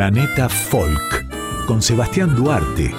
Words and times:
Planeta 0.00 0.48
Folk 0.48 1.26
con 1.66 1.82
Sebastián 1.82 2.34
Duarte. 2.34 2.90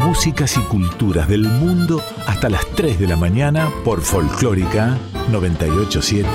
Músicas 0.00 0.56
y 0.56 0.60
culturas 0.62 1.28
del 1.28 1.42
mundo 1.44 2.02
hasta 2.26 2.48
las 2.48 2.66
3 2.74 2.98
de 2.98 3.06
la 3.06 3.14
mañana 3.14 3.70
por 3.84 4.00
Folclórica 4.00 4.98
987. 5.30 6.28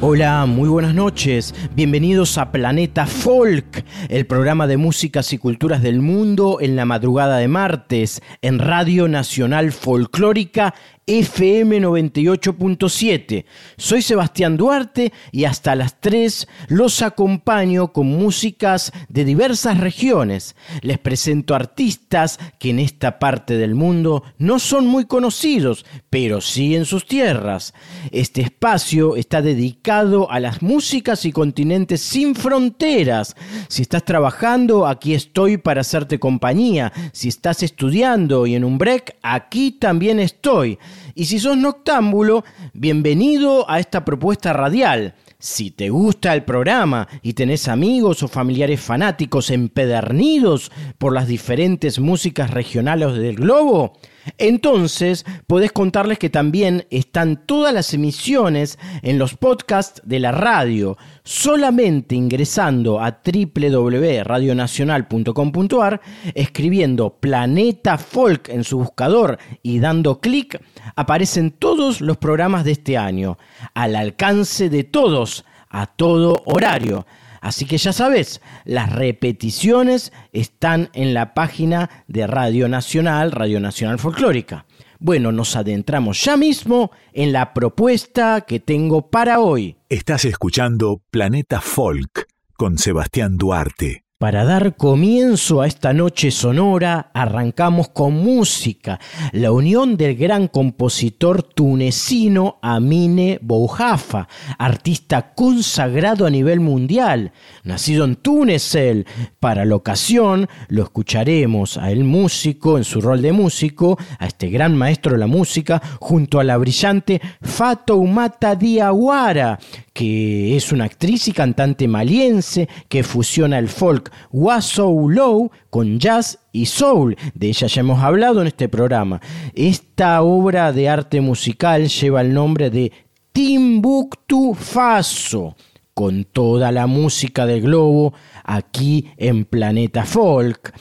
Hola, 0.00 0.44
muy 0.46 0.68
buenas 0.68 0.96
noches. 0.96 1.54
Bienvenidos 1.76 2.36
a 2.36 2.50
Planeta 2.50 3.06
Folk, 3.06 3.84
el 4.08 4.26
programa 4.26 4.66
de 4.66 4.76
músicas 4.76 5.32
y 5.32 5.38
culturas 5.38 5.80
del 5.80 6.00
mundo 6.00 6.58
en 6.60 6.74
la 6.74 6.84
madrugada 6.84 7.36
de 7.36 7.46
martes 7.46 8.20
en 8.40 8.58
Radio 8.58 9.06
Nacional 9.06 9.70
Folclórica 9.70 10.74
FM 11.06 11.80
98.7. 11.80 13.44
Soy 13.76 14.02
Sebastián 14.02 14.56
Duarte 14.56 15.12
y 15.32 15.46
hasta 15.46 15.74
las 15.74 16.00
3 16.00 16.46
los 16.68 17.02
acompaño 17.02 17.92
con 17.92 18.06
músicas 18.06 18.92
de 19.08 19.24
diversas 19.24 19.78
regiones. 19.78 20.54
Les 20.80 20.98
presento 20.98 21.56
artistas 21.56 22.38
que 22.60 22.70
en 22.70 22.78
esta 22.78 23.18
parte 23.18 23.56
del 23.56 23.74
mundo 23.74 24.22
no 24.38 24.60
son 24.60 24.86
muy 24.86 25.06
conocidos, 25.06 25.84
pero 26.08 26.40
sí 26.40 26.76
en 26.76 26.84
sus 26.84 27.04
tierras. 27.04 27.74
Este 28.12 28.40
espacio 28.40 29.16
está 29.16 29.42
dedicado 29.42 30.30
a 30.30 30.38
las 30.38 30.62
músicas 30.62 31.24
y 31.24 31.32
continentes 31.32 32.00
sin 32.00 32.36
fronteras. 32.36 33.34
Si 33.66 33.82
estás 33.82 34.04
trabajando, 34.04 34.86
aquí 34.86 35.14
estoy 35.14 35.56
para 35.56 35.80
hacerte 35.80 36.20
compañía. 36.20 36.92
Si 37.12 37.26
estás 37.26 37.64
estudiando 37.64 38.46
y 38.46 38.54
en 38.54 38.62
un 38.62 38.78
break, 38.78 39.16
aquí 39.20 39.72
también 39.72 40.20
estoy. 40.20 40.78
Y 41.14 41.26
si 41.26 41.38
sos 41.38 41.56
noctámbulo, 41.56 42.44
bienvenido 42.72 43.70
a 43.70 43.78
esta 43.78 44.04
propuesta 44.04 44.52
radial. 44.52 45.14
Si 45.38 45.70
te 45.70 45.90
gusta 45.90 46.34
el 46.34 46.44
programa 46.44 47.08
y 47.20 47.32
tenés 47.32 47.68
amigos 47.68 48.22
o 48.22 48.28
familiares 48.28 48.80
fanáticos 48.80 49.50
empedernidos 49.50 50.70
por 50.98 51.12
las 51.12 51.26
diferentes 51.26 51.98
músicas 51.98 52.50
regionales 52.50 53.14
del 53.14 53.36
globo, 53.36 53.94
entonces, 54.38 55.26
podés 55.46 55.72
contarles 55.72 56.18
que 56.18 56.30
también 56.30 56.86
están 56.90 57.44
todas 57.46 57.74
las 57.74 57.92
emisiones 57.94 58.78
en 59.02 59.18
los 59.18 59.36
podcasts 59.36 60.00
de 60.04 60.20
la 60.20 60.30
radio. 60.32 60.96
Solamente 61.24 62.14
ingresando 62.14 63.00
a 63.00 63.20
www.radionacional.com.ar, 63.24 66.00
escribiendo 66.34 67.18
Planeta 67.18 67.96
Folk 67.98 68.48
en 68.48 68.64
su 68.64 68.78
buscador 68.78 69.38
y 69.62 69.78
dando 69.78 70.20
clic, 70.20 70.58
aparecen 70.96 71.50
todos 71.52 72.00
los 72.00 72.16
programas 72.16 72.64
de 72.64 72.72
este 72.72 72.96
año, 72.96 73.38
al 73.74 73.94
alcance 73.96 74.68
de 74.68 74.84
todos, 74.84 75.44
a 75.68 75.86
todo 75.86 76.42
horario. 76.46 77.06
Así 77.42 77.66
que 77.66 77.76
ya 77.76 77.92
sabes, 77.92 78.40
las 78.64 78.92
repeticiones 78.92 80.12
están 80.32 80.90
en 80.94 81.12
la 81.12 81.34
página 81.34 81.90
de 82.06 82.28
Radio 82.28 82.68
Nacional, 82.68 83.32
Radio 83.32 83.58
Nacional 83.58 83.98
Folclórica. 83.98 84.64
Bueno, 85.00 85.32
nos 85.32 85.56
adentramos 85.56 86.22
ya 86.22 86.36
mismo 86.36 86.92
en 87.12 87.32
la 87.32 87.52
propuesta 87.52 88.42
que 88.42 88.60
tengo 88.60 89.10
para 89.10 89.40
hoy. 89.40 89.76
Estás 89.88 90.24
escuchando 90.24 91.02
Planeta 91.10 91.60
Folk 91.60 92.28
con 92.56 92.78
Sebastián 92.78 93.36
Duarte. 93.36 94.01
Para 94.22 94.44
dar 94.44 94.76
comienzo 94.76 95.62
a 95.62 95.66
esta 95.66 95.92
noche 95.92 96.30
sonora, 96.30 97.10
arrancamos 97.12 97.88
con 97.88 98.14
música, 98.14 99.00
la 99.32 99.50
unión 99.50 99.96
del 99.96 100.14
gran 100.14 100.46
compositor 100.46 101.42
tunecino 101.42 102.60
Amine 102.62 103.40
Boujafa, 103.42 104.28
artista 104.58 105.34
consagrado 105.34 106.24
a 106.24 106.30
nivel 106.30 106.60
mundial, 106.60 107.32
nacido 107.64 108.04
en 108.04 108.14
Túnez 108.14 108.76
él. 108.76 109.08
Para 109.40 109.64
la 109.64 109.74
ocasión 109.74 110.46
lo 110.68 110.84
escucharemos 110.84 111.76
a 111.76 111.90
el 111.90 112.04
músico 112.04 112.78
en 112.78 112.84
su 112.84 113.00
rol 113.00 113.22
de 113.22 113.32
músico, 113.32 113.98
a 114.20 114.26
este 114.28 114.50
gran 114.50 114.76
maestro 114.76 115.14
de 115.14 115.18
la 115.18 115.26
música, 115.26 115.82
junto 115.98 116.38
a 116.38 116.44
la 116.44 116.58
brillante 116.58 117.20
Fatoumata 117.40 118.54
Diawara, 118.54 119.58
que 119.92 120.56
es 120.56 120.72
una 120.72 120.84
actriz 120.84 121.28
y 121.28 121.32
cantante 121.32 121.86
maliense 121.86 122.68
que 122.88 123.02
fusiona 123.02 123.58
el 123.58 123.68
folk 123.68 124.10
Wasou 124.30 125.08
Low 125.08 125.50
con 125.70 125.98
jazz 125.98 126.38
y 126.52 126.66
soul. 126.66 127.16
De 127.34 127.48
ella 127.48 127.66
ya 127.66 127.80
hemos 127.80 128.02
hablado 128.02 128.40
en 128.40 128.46
este 128.46 128.68
programa. 128.68 129.20
Esta 129.54 130.22
obra 130.22 130.72
de 130.72 130.88
arte 130.88 131.20
musical 131.20 131.88
lleva 131.88 132.20
el 132.20 132.32
nombre 132.32 132.70
de 132.70 132.92
Timbuktu 133.32 134.54
Faso, 134.54 135.56
con 135.94 136.24
toda 136.24 136.72
la 136.72 136.86
música 136.86 137.46
del 137.46 137.62
globo 137.62 138.14
aquí 138.44 139.10
en 139.16 139.44
Planeta 139.44 140.04
Folk. 140.04 140.74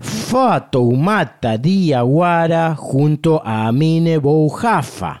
Fatoumata 0.00 1.58
Diawara 1.58 2.74
junto 2.76 3.42
a 3.44 3.66
Amine 3.68 4.18
Boujafa. 4.18 5.20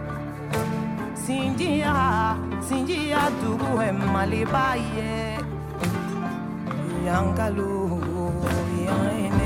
sinjiya 1.25 1.97
sinjiya 2.65 3.29
dugu 3.41 3.77
ye 3.81 3.91
maliba 4.13 4.73
ye 4.95 5.37
yankalo 7.05 8.01
yan 8.85 9.40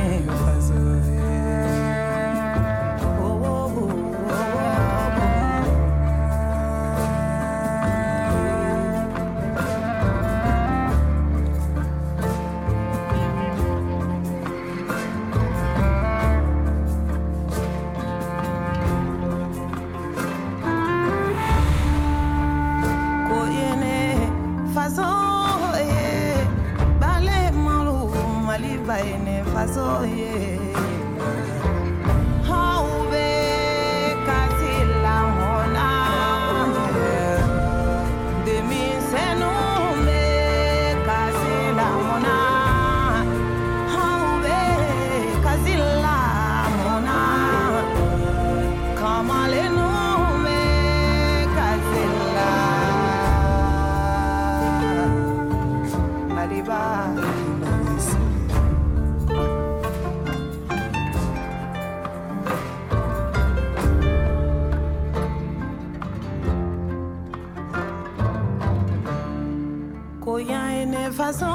façon 71.16 71.55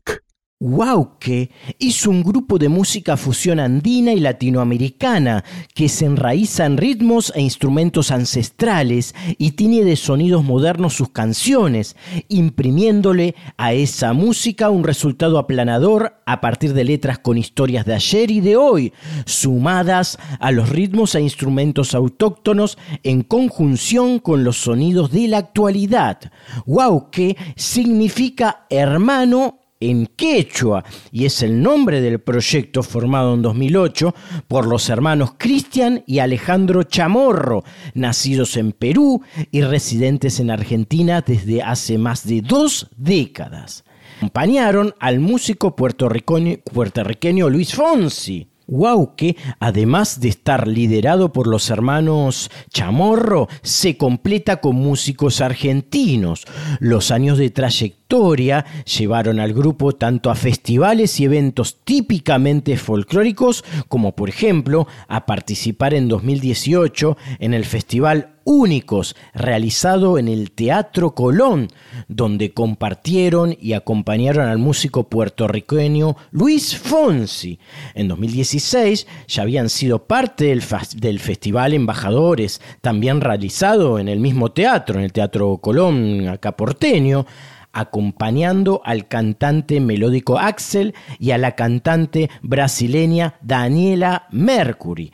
Wauke 0.63 1.49
es 1.79 2.05
un 2.05 2.21
grupo 2.21 2.59
de 2.59 2.69
música 2.69 3.17
fusión 3.17 3.59
andina 3.59 4.13
y 4.13 4.19
latinoamericana 4.19 5.43
que 5.73 5.89
se 5.89 6.05
enraiza 6.05 6.67
en 6.67 6.77
ritmos 6.77 7.33
e 7.35 7.41
instrumentos 7.41 8.11
ancestrales 8.11 9.15
y 9.39 9.53
tiene 9.53 9.83
de 9.83 9.95
sonidos 9.95 10.43
modernos 10.43 10.93
sus 10.93 11.09
canciones, 11.09 11.95
imprimiéndole 12.29 13.33
a 13.57 13.73
esa 13.73 14.13
música 14.13 14.69
un 14.69 14.83
resultado 14.83 15.39
aplanador 15.39 16.21
a 16.27 16.41
partir 16.41 16.75
de 16.75 16.83
letras 16.83 17.17
con 17.17 17.39
historias 17.39 17.83
de 17.87 17.95
ayer 17.95 18.29
y 18.29 18.39
de 18.39 18.55
hoy, 18.55 18.93
sumadas 19.25 20.19
a 20.39 20.51
los 20.51 20.69
ritmos 20.69 21.15
e 21.15 21.21
instrumentos 21.21 21.95
autóctonos 21.95 22.77
en 23.01 23.23
conjunción 23.23 24.19
con 24.19 24.43
los 24.43 24.57
sonidos 24.57 25.11
de 25.11 25.27
la 25.27 25.39
actualidad. 25.39 26.19
Wauke 26.67 27.35
significa 27.55 28.67
hermano 28.69 29.60
en 29.81 30.07
quechua 30.15 30.85
y 31.11 31.25
es 31.25 31.43
el 31.43 31.61
nombre 31.61 31.99
del 31.99 32.19
proyecto 32.19 32.83
formado 32.83 33.33
en 33.33 33.41
2008 33.41 34.15
por 34.47 34.67
los 34.67 34.87
hermanos 34.89 35.33
Cristian 35.37 36.03
y 36.07 36.19
Alejandro 36.19 36.83
Chamorro, 36.83 37.63
nacidos 37.93 38.55
en 38.55 38.71
Perú 38.71 39.21
y 39.51 39.61
residentes 39.61 40.39
en 40.39 40.51
Argentina 40.51 41.21
desde 41.21 41.61
hace 41.61 41.97
más 41.97 42.25
de 42.25 42.41
dos 42.41 42.87
décadas. 42.95 43.83
Acompañaron 44.17 44.93
al 44.99 45.19
músico 45.19 45.75
puertorriqueño, 45.75 47.49
Luis 47.49 47.73
Fonsi. 47.73 48.50
Wauke, 48.71 49.35
además 49.59 50.21
de 50.21 50.29
estar 50.29 50.65
liderado 50.65 51.33
por 51.33 51.45
los 51.45 51.69
hermanos 51.69 52.49
Chamorro, 52.69 53.49
se 53.61 53.97
completa 53.97 54.61
con 54.61 54.77
músicos 54.77 55.41
argentinos. 55.41 56.45
Los 56.79 57.11
años 57.11 57.37
de 57.37 57.49
trayectoria 57.49 58.65
llevaron 58.85 59.41
al 59.41 59.53
grupo 59.53 59.91
tanto 59.91 60.31
a 60.31 60.35
festivales 60.35 61.19
y 61.19 61.25
eventos 61.25 61.81
típicamente 61.83 62.77
folclóricos, 62.77 63.65
como 63.89 64.15
por 64.15 64.29
ejemplo 64.29 64.87
a 65.09 65.25
participar 65.25 65.93
en 65.93 66.07
2018 66.07 67.17
en 67.39 67.53
el 67.53 67.65
Festival 67.65 68.35
únicos 68.51 69.15
realizado 69.33 70.17
en 70.17 70.27
el 70.27 70.51
Teatro 70.51 71.15
Colón, 71.15 71.69
donde 72.09 72.53
compartieron 72.53 73.55
y 73.59 73.73
acompañaron 73.73 74.47
al 74.47 74.57
músico 74.57 75.07
puertorriqueño 75.07 76.17
Luis 76.31 76.77
Fonsi. 76.77 77.59
En 77.93 78.09
2016 78.09 79.07
ya 79.27 79.43
habían 79.43 79.69
sido 79.69 80.05
parte 80.05 80.45
del, 80.45 80.61
del 80.97 81.19
Festival 81.19 81.73
Embajadores, 81.73 82.61
también 82.81 83.21
realizado 83.21 83.99
en 83.99 84.09
el 84.09 84.19
mismo 84.19 84.51
teatro, 84.51 84.99
en 84.99 85.05
el 85.05 85.13
Teatro 85.13 85.57
Colón, 85.57 86.27
acá 86.27 86.57
porteño 86.57 87.25
acompañando 87.73 88.81
al 88.83 89.07
cantante 89.07 89.79
melódico 89.79 90.37
Axel 90.37 90.93
y 91.19 91.31
a 91.31 91.37
la 91.37 91.55
cantante 91.55 92.29
brasileña 92.41 93.35
Daniela 93.41 94.27
Mercury. 94.31 95.13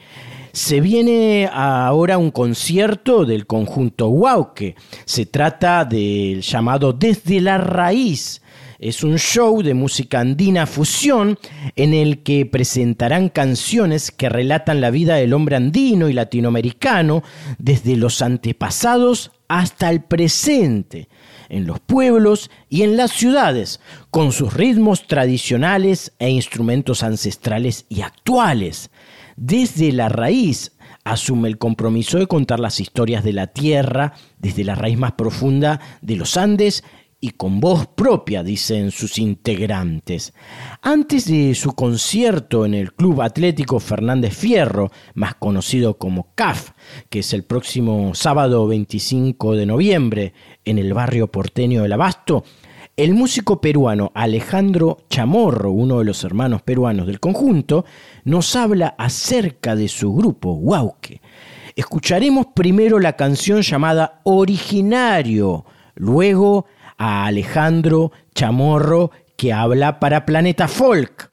Se 0.57 0.81
viene 0.81 1.47
ahora 1.53 2.17
un 2.17 2.31
concierto 2.31 3.25
del 3.25 3.45
conjunto 3.45 4.07
Wauke. 4.07 4.73
Se 5.05 5.27
trata 5.27 5.85
del 5.85 6.41
llamado 6.41 6.93
Desde 6.93 7.41
la 7.41 7.59
Raíz. 7.59 8.41
Es 8.79 9.03
un 9.03 9.19
show 9.19 9.61
de 9.61 9.75
música 9.75 10.19
andina 10.19 10.65
fusión 10.65 11.37
en 11.75 11.93
el 11.93 12.23
que 12.23 12.47
presentarán 12.47 13.29
canciones 13.29 14.09
que 14.09 14.29
relatan 14.29 14.81
la 14.81 14.89
vida 14.89 15.17
del 15.17 15.33
hombre 15.33 15.57
andino 15.57 16.09
y 16.09 16.13
latinoamericano 16.13 17.21
desde 17.59 17.95
los 17.95 18.23
antepasados 18.23 19.29
hasta 19.47 19.91
el 19.91 20.01
presente, 20.01 21.07
en 21.49 21.67
los 21.67 21.79
pueblos 21.79 22.49
y 22.67 22.81
en 22.81 22.97
las 22.97 23.11
ciudades, 23.11 23.79
con 24.09 24.31
sus 24.31 24.55
ritmos 24.55 25.05
tradicionales 25.05 26.13
e 26.17 26.31
instrumentos 26.31 27.03
ancestrales 27.03 27.85
y 27.89 28.01
actuales 28.01 28.89
desde 29.37 29.91
la 29.93 30.09
raíz 30.09 30.73
asume 31.03 31.47
el 31.47 31.57
compromiso 31.57 32.17
de 32.17 32.27
contar 32.27 32.59
las 32.59 32.79
historias 32.79 33.23
de 33.23 33.33
la 33.33 33.47
tierra 33.47 34.13
desde 34.39 34.63
la 34.63 34.75
raíz 34.75 34.97
más 34.97 35.13
profunda 35.13 35.79
de 36.01 36.17
los 36.17 36.35
Andes 36.35 36.83
y 37.19 37.31
con 37.31 37.59
voz 37.59 37.87
propia, 37.87 38.43
dicen 38.43 38.91
sus 38.91 39.17
integrantes. 39.17 40.33
Antes 40.81 41.25
de 41.25 41.55
su 41.55 41.73
concierto 41.73 42.65
en 42.65 42.73
el 42.73 42.93
Club 42.93 43.21
Atlético 43.21 43.79
Fernández 43.79 44.35
Fierro, 44.35 44.91
más 45.15 45.35
conocido 45.35 45.97
como 45.97 46.33
CAF, 46.35 46.71
que 47.09 47.19
es 47.19 47.33
el 47.33 47.43
próximo 47.43 48.13
sábado 48.13 48.67
25 48.67 49.55
de 49.55 49.65
noviembre 49.65 50.33
en 50.63 50.77
el 50.77 50.93
barrio 50.93 51.31
porteño 51.31 51.81
del 51.81 51.93
Abasto, 51.93 52.43
el 52.97 53.13
músico 53.13 53.61
peruano 53.61 54.11
Alejandro 54.15 54.97
Chamorro, 55.07 55.69
uno 55.69 55.99
de 55.99 56.05
los 56.05 56.23
hermanos 56.23 56.63
peruanos 56.63 57.05
del 57.05 57.19
conjunto, 57.19 57.85
nos 58.23 58.55
habla 58.55 58.95
acerca 58.97 59.75
de 59.75 59.87
su 59.87 60.15
grupo, 60.15 60.53
Wauke. 60.53 61.21
Escucharemos 61.75 62.47
primero 62.55 62.97
la 62.99 63.13
canción 63.13 63.61
llamada 63.61 64.21
Originario, 64.23 65.63
luego 65.93 66.65
a 66.97 67.27
Alejandro 67.27 68.11
Chamorro 68.33 69.11
que 69.35 69.53
habla 69.53 69.99
para 69.99 70.25
Planeta 70.25 70.67
Folk. 70.67 71.29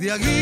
De 0.00 0.10
aguita, 0.10 0.39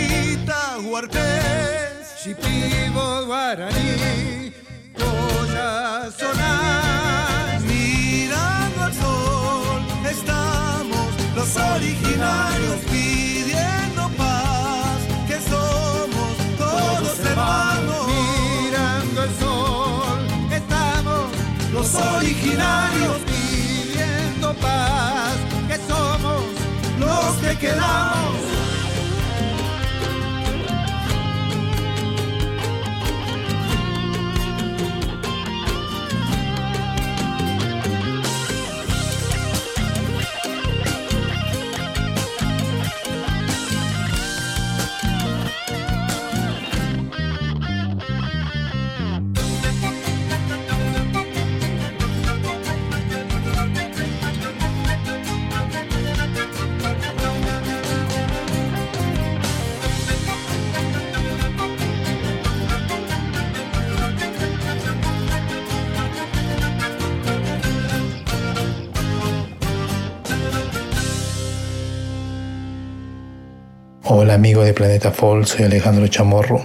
Hola 74.28 74.34
amigos 74.34 74.66
de 74.66 74.74
Planeta 74.74 75.10
Fall, 75.10 75.46
soy 75.46 75.64
Alejandro 75.64 76.06
Chamorro 76.06 76.60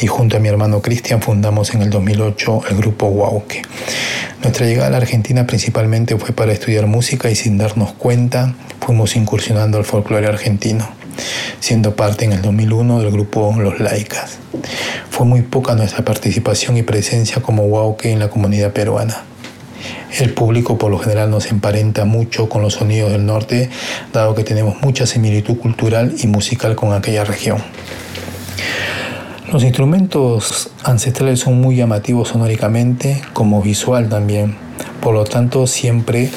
y 0.00 0.06
junto 0.06 0.38
a 0.38 0.40
mi 0.40 0.48
hermano 0.48 0.80
Cristian 0.80 1.20
fundamos 1.20 1.74
en 1.74 1.82
el 1.82 1.90
2008 1.90 2.62
el 2.70 2.76
grupo 2.78 3.08
Wauke. 3.08 3.60
Nuestra 4.42 4.64
llegada 4.64 4.86
a 4.86 4.90
la 4.90 4.96
Argentina 4.96 5.46
principalmente 5.46 6.16
fue 6.16 6.32
para 6.32 6.54
estudiar 6.54 6.86
música 6.86 7.30
y 7.30 7.34
sin 7.34 7.58
darnos 7.58 7.92
cuenta 7.92 8.54
fuimos 8.80 9.16
incursionando 9.16 9.76
al 9.76 9.84
folclore 9.84 10.28
argentino, 10.28 10.88
siendo 11.60 11.94
parte 11.94 12.24
en 12.24 12.32
el 12.32 12.40
2001 12.40 13.00
del 13.00 13.10
grupo 13.10 13.54
Los 13.58 13.80
Laicas. 13.80 14.38
Fue 15.10 15.26
muy 15.26 15.42
poca 15.42 15.74
nuestra 15.74 16.06
participación 16.06 16.78
y 16.78 16.84
presencia 16.84 17.42
como 17.42 17.64
Wauke 17.64 18.06
en 18.06 18.18
la 18.18 18.30
comunidad 18.30 18.72
peruana. 18.72 19.24
El 20.18 20.32
público 20.32 20.78
por 20.78 20.92
lo 20.92 20.98
general 20.98 21.28
nos 21.30 21.50
emparenta 21.50 22.04
mucho 22.04 22.48
con 22.48 22.62
los 22.62 22.74
sonidos 22.74 23.10
del 23.10 23.26
norte, 23.26 23.68
dado 24.12 24.36
que 24.36 24.44
tenemos 24.44 24.80
mucha 24.80 25.06
similitud 25.06 25.58
cultural 25.58 26.14
y 26.22 26.28
musical 26.28 26.76
con 26.76 26.92
aquella 26.92 27.24
región. 27.24 27.58
Los 29.52 29.64
instrumentos 29.64 30.70
ancestrales 30.84 31.40
son 31.40 31.60
muy 31.60 31.74
llamativos 31.74 32.28
sonóricamente, 32.28 33.22
como 33.32 33.60
visual 33.60 34.08
también, 34.08 34.56
por 35.00 35.14
lo 35.14 35.24
tanto 35.24 35.66
siempre 35.66 36.30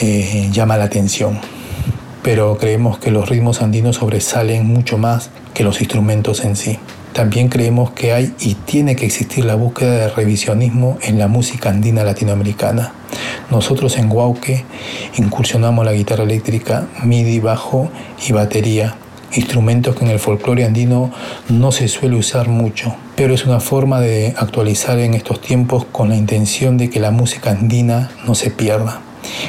eh, 0.00 0.48
llama 0.52 0.76
la 0.76 0.84
atención. 0.84 1.40
Pero 2.22 2.58
creemos 2.58 2.98
que 2.98 3.10
los 3.10 3.28
ritmos 3.28 3.60
andinos 3.60 3.96
sobresalen 3.96 4.66
mucho 4.66 4.98
más 4.98 5.30
que 5.52 5.64
los 5.64 5.80
instrumentos 5.80 6.44
en 6.44 6.54
sí. 6.54 6.78
También 7.12 7.48
creemos 7.48 7.90
que 7.90 8.12
hay 8.12 8.34
y 8.38 8.54
tiene 8.54 8.94
que 8.94 9.04
existir 9.04 9.44
la 9.44 9.56
búsqueda 9.56 9.92
de 9.92 10.08
revisionismo 10.08 10.98
en 11.02 11.18
la 11.18 11.26
música 11.26 11.70
andina 11.70 12.04
latinoamericana. 12.04 12.92
Nosotros 13.50 13.98
en 13.98 14.08
Guauque 14.08 14.64
incursionamos 15.16 15.84
la 15.84 15.92
guitarra 15.92 16.22
eléctrica, 16.22 16.86
MIDI, 17.02 17.40
bajo 17.40 17.90
y 18.26 18.32
batería, 18.32 18.94
instrumentos 19.32 19.96
que 19.96 20.04
en 20.04 20.12
el 20.12 20.20
folclore 20.20 20.64
andino 20.64 21.10
no 21.48 21.72
se 21.72 21.88
suele 21.88 22.16
usar 22.16 22.48
mucho, 22.48 22.94
pero 23.16 23.34
es 23.34 23.44
una 23.44 23.58
forma 23.58 24.00
de 24.00 24.34
actualizar 24.36 24.98
en 25.00 25.14
estos 25.14 25.40
tiempos 25.40 25.86
con 25.90 26.08
la 26.10 26.16
intención 26.16 26.78
de 26.78 26.90
que 26.90 27.00
la 27.00 27.10
música 27.10 27.50
andina 27.50 28.10
no 28.24 28.36
se 28.36 28.50
pierda. 28.50 29.00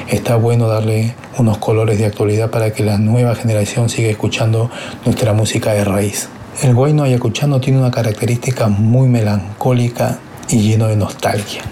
Está 0.09 0.35
bueno 0.35 0.67
darle 0.67 1.15
unos 1.37 1.59
colores 1.59 1.99
de 1.99 2.05
actualidad 2.05 2.49
para 2.49 2.73
que 2.73 2.83
la 2.83 2.97
nueva 2.97 3.35
generación 3.35 3.89
siga 3.89 4.09
escuchando 4.09 4.69
nuestra 5.05 5.33
música 5.33 5.73
de 5.73 5.85
raíz. 5.85 6.27
El 6.59 6.75
guayno 6.75 7.03
ayacuchano 7.03 7.59
tiene 7.59 7.79
una 7.79 7.89
característica 7.89 8.67
muy 8.67 9.07
melancólica 9.07 10.19
y 10.49 10.59
lleno 10.59 10.87
de 10.87 10.97
nostalgia, 10.97 11.63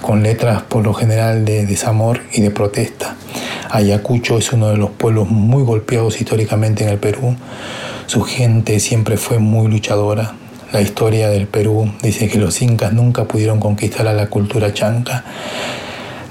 con 0.00 0.22
letras 0.22 0.62
por 0.62 0.84
lo 0.84 0.94
general 0.94 1.44
de 1.44 1.66
desamor 1.66 2.20
y 2.32 2.40
de 2.40 2.50
protesta. 2.50 3.16
Ayacucho 3.70 4.38
es 4.38 4.52
uno 4.52 4.68
de 4.68 4.78
los 4.78 4.90
pueblos 4.90 5.28
muy 5.28 5.62
golpeados 5.62 6.20
históricamente 6.20 6.84
en 6.84 6.90
el 6.90 6.98
Perú. 6.98 7.36
Su 8.06 8.22
gente 8.22 8.80
siempre 8.80 9.16
fue 9.18 9.40
muy 9.40 9.68
luchadora. 9.68 10.32
La 10.72 10.80
historia 10.80 11.28
del 11.28 11.46
Perú 11.46 11.92
dice 12.00 12.28
que 12.28 12.38
los 12.38 12.62
incas 12.62 12.92
nunca 12.92 13.24
pudieron 13.24 13.58
conquistar 13.60 14.06
a 14.06 14.14
la 14.14 14.28
cultura 14.28 14.72
chanca, 14.72 15.24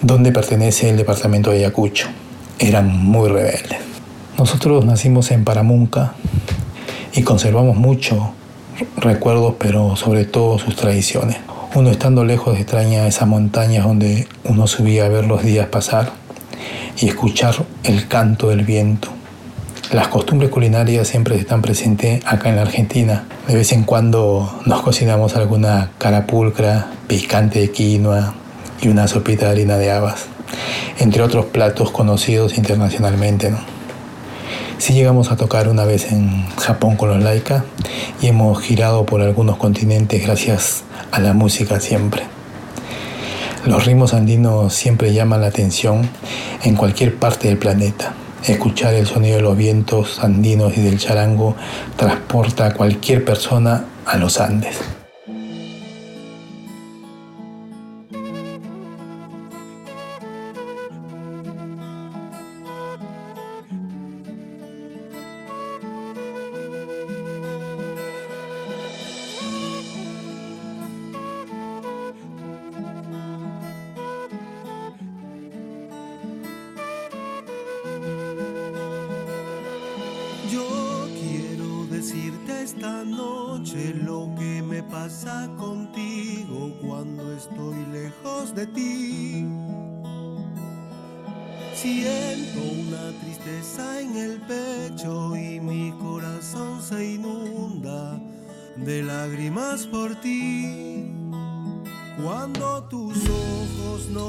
donde 0.01 0.31
pertenece 0.31 0.89
el 0.89 0.97
departamento 0.97 1.51
de 1.51 1.57
Ayacucho. 1.57 2.07
Eran 2.57 2.87
muy 2.87 3.27
rebeldes. 3.29 3.77
Nosotros 4.37 4.85
nacimos 4.85 5.29
en 5.31 5.43
Paramunca 5.43 6.13
y 7.13 7.23
conservamos 7.23 7.75
mucho 7.75 8.33
recuerdos, 8.97 9.55
pero 9.59 9.95
sobre 9.95 10.25
todo 10.25 10.59
sus 10.59 10.75
tradiciones. 10.75 11.37
Uno 11.75 11.89
estando 11.91 12.23
lejos 12.23 12.57
extraña 12.57 13.07
esas 13.07 13.27
montañas 13.27 13.85
donde 13.85 14.27
uno 14.43 14.67
subía 14.67 15.05
a 15.05 15.09
ver 15.09 15.25
los 15.25 15.43
días 15.43 15.67
pasar 15.67 16.11
y 16.97 17.07
escuchar 17.07 17.55
el 17.83 18.07
canto 18.07 18.49
del 18.49 18.63
viento. 18.63 19.09
Las 19.91 20.07
costumbres 20.07 20.51
culinarias 20.51 21.07
siempre 21.07 21.35
están 21.35 21.61
presentes 21.61 22.23
acá 22.25 22.49
en 22.49 22.57
la 22.57 22.63
Argentina. 22.63 23.25
De 23.47 23.55
vez 23.55 23.71
en 23.71 23.83
cuando 23.83 24.59
nos 24.65 24.81
cocinamos 24.81 25.35
alguna 25.35 25.91
carapulcra, 25.97 26.91
picante 27.07 27.59
de 27.59 27.71
quinoa 27.71 28.35
y 28.81 28.87
una 28.87 29.07
sopita 29.07 29.45
de 29.45 29.51
harina 29.51 29.77
de 29.77 29.91
habas, 29.91 30.27
entre 30.99 31.23
otros 31.23 31.45
platos 31.45 31.91
conocidos 31.91 32.57
internacionalmente. 32.57 33.49
¿no? 33.49 33.78
Sí 34.79 34.93
llegamos 34.93 35.29
a 35.29 35.35
tocar 35.35 35.67
una 35.67 35.83
vez 35.83 36.09
en 36.09 36.47
Japón 36.55 36.95
con 36.95 37.09
los 37.09 37.21
Laika 37.21 37.65
y 38.21 38.27
hemos 38.27 38.61
girado 38.61 39.05
por 39.05 39.21
algunos 39.21 39.57
continentes 39.57 40.23
gracias 40.23 40.83
a 41.11 41.19
la 41.19 41.33
música 41.33 41.81
siempre. 41.81 42.23
Los 43.65 43.85
ritmos 43.85 44.13
andinos 44.13 44.73
siempre 44.73 45.13
llaman 45.13 45.41
la 45.41 45.47
atención 45.47 46.09
en 46.63 46.75
cualquier 46.77 47.15
parte 47.17 47.49
del 47.49 47.57
planeta. 47.57 48.13
Escuchar 48.47 48.93
el 48.93 49.05
sonido 49.05 49.35
de 49.35 49.41
los 49.41 49.57
vientos 49.57 50.23
andinos 50.23 50.77
y 50.77 50.81
del 50.81 50.97
charango 50.97 51.57
transporta 51.97 52.67
a 52.67 52.73
cualquier 52.73 53.25
persona 53.25 53.83
a 54.05 54.17
los 54.17 54.39
Andes. 54.39 54.77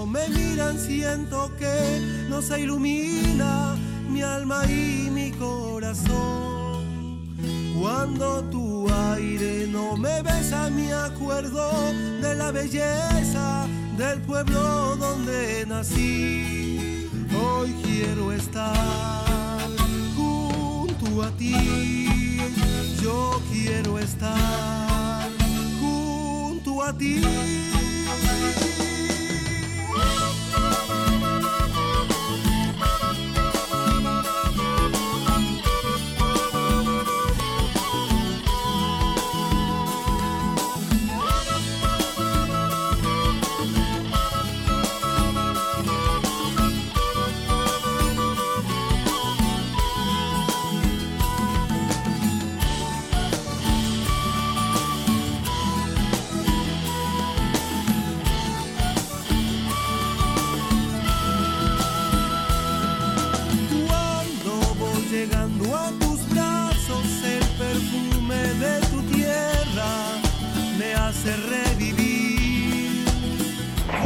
Me 0.07 0.29
miran, 0.29 0.79
siento 0.79 1.51
que 1.59 2.27
no 2.29 2.41
se 2.43 2.61
ilumina 2.61 3.77
mi 4.09 4.23
alma 4.23 4.65
y 4.67 5.11
mi 5.11 5.31
corazón. 5.33 6.81
Cuando 7.79 8.43
tu 8.51 8.89
aire 8.93 9.67
no 9.67 9.97
me 9.97 10.23
besa, 10.23 10.71
me 10.71 10.93
acuerdo 10.93 11.71
de 12.21 12.35
la 12.35 12.51
belleza 12.51 13.67
del 13.97 14.21
pueblo 14.23 14.97
donde 14.97 15.65
nací. 15.67 17.09
Hoy 17.35 17.75
quiero 17.83 18.33
estar 18.33 19.69
junto 20.17 21.23
a 21.23 21.31
ti. 21.37 22.09
Yo 23.03 23.41
quiero 23.51 23.99
estar 23.99 25.31
junto 25.81 26.83
a 26.83 26.97
ti. 26.97 27.70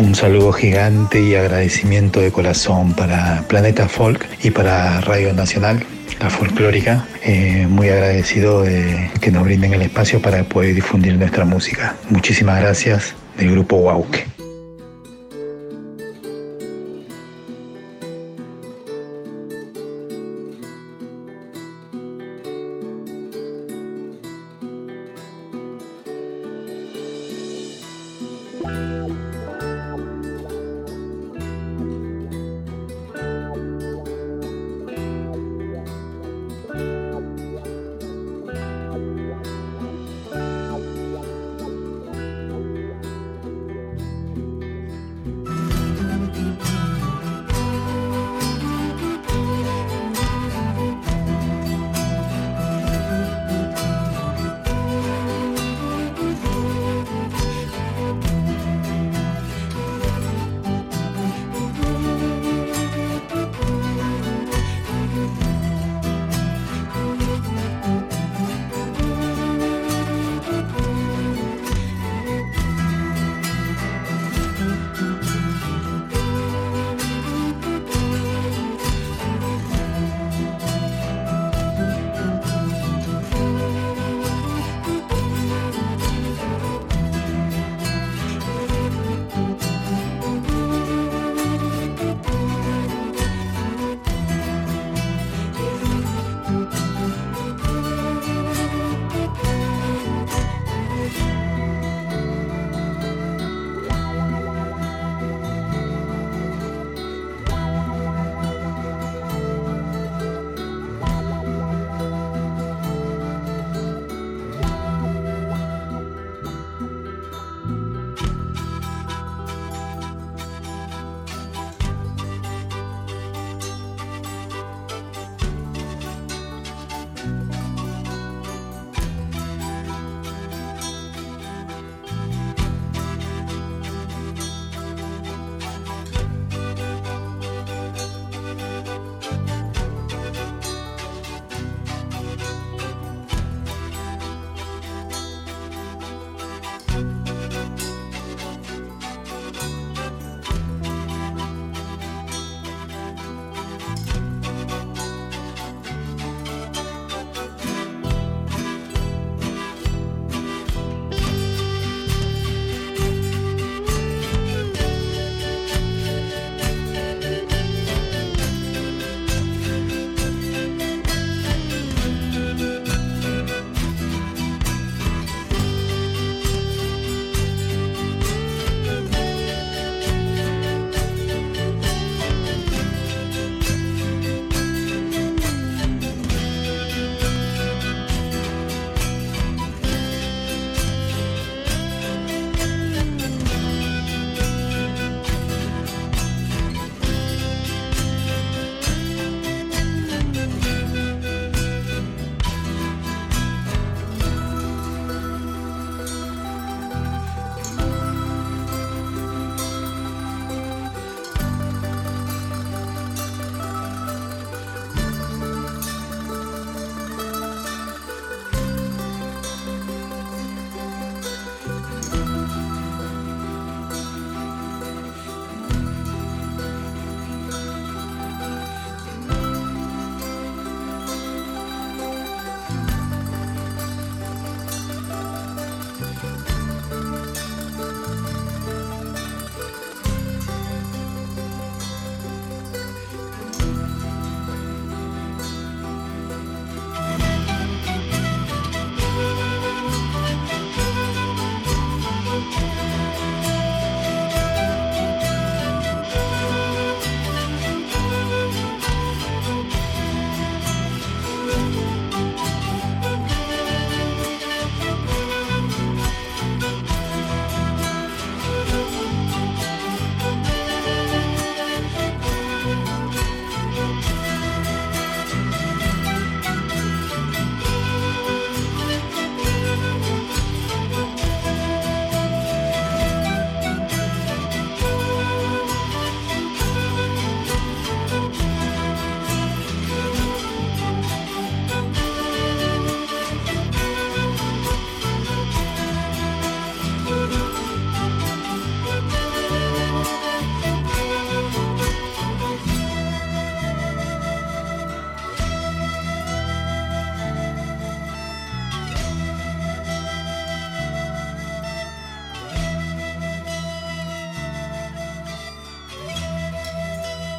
Un 0.05 0.15
saludo 0.15 0.53
gigante 0.53 1.23
y 1.23 1.35
agradecimiento 1.35 2.21
de 2.21 2.31
corazón 2.31 2.93
para 2.93 3.43
Planeta 3.49 3.89
Folk 3.89 4.29
y 4.43 4.51
para 4.51 5.01
Radio 5.01 5.33
Nacional, 5.33 5.83
la 6.21 6.29
folclórica. 6.29 7.07
Eh, 7.23 7.67
muy 7.71 7.89
agradecido 7.89 8.63
de 8.63 9.11
que 9.23 9.33
nos 9.33 9.45
brinden 9.45 9.73
el 9.73 9.81
espacio 9.81 10.21
para 10.21 10.45
poder 10.45 10.75
difundir 10.75 11.17
nuestra 11.17 11.47
música. 11.47 11.97
Muchísimas 12.11 12.61
gracias 12.61 13.15
del 13.39 13.53
grupo 13.53 13.77
Wauke. 13.77 14.34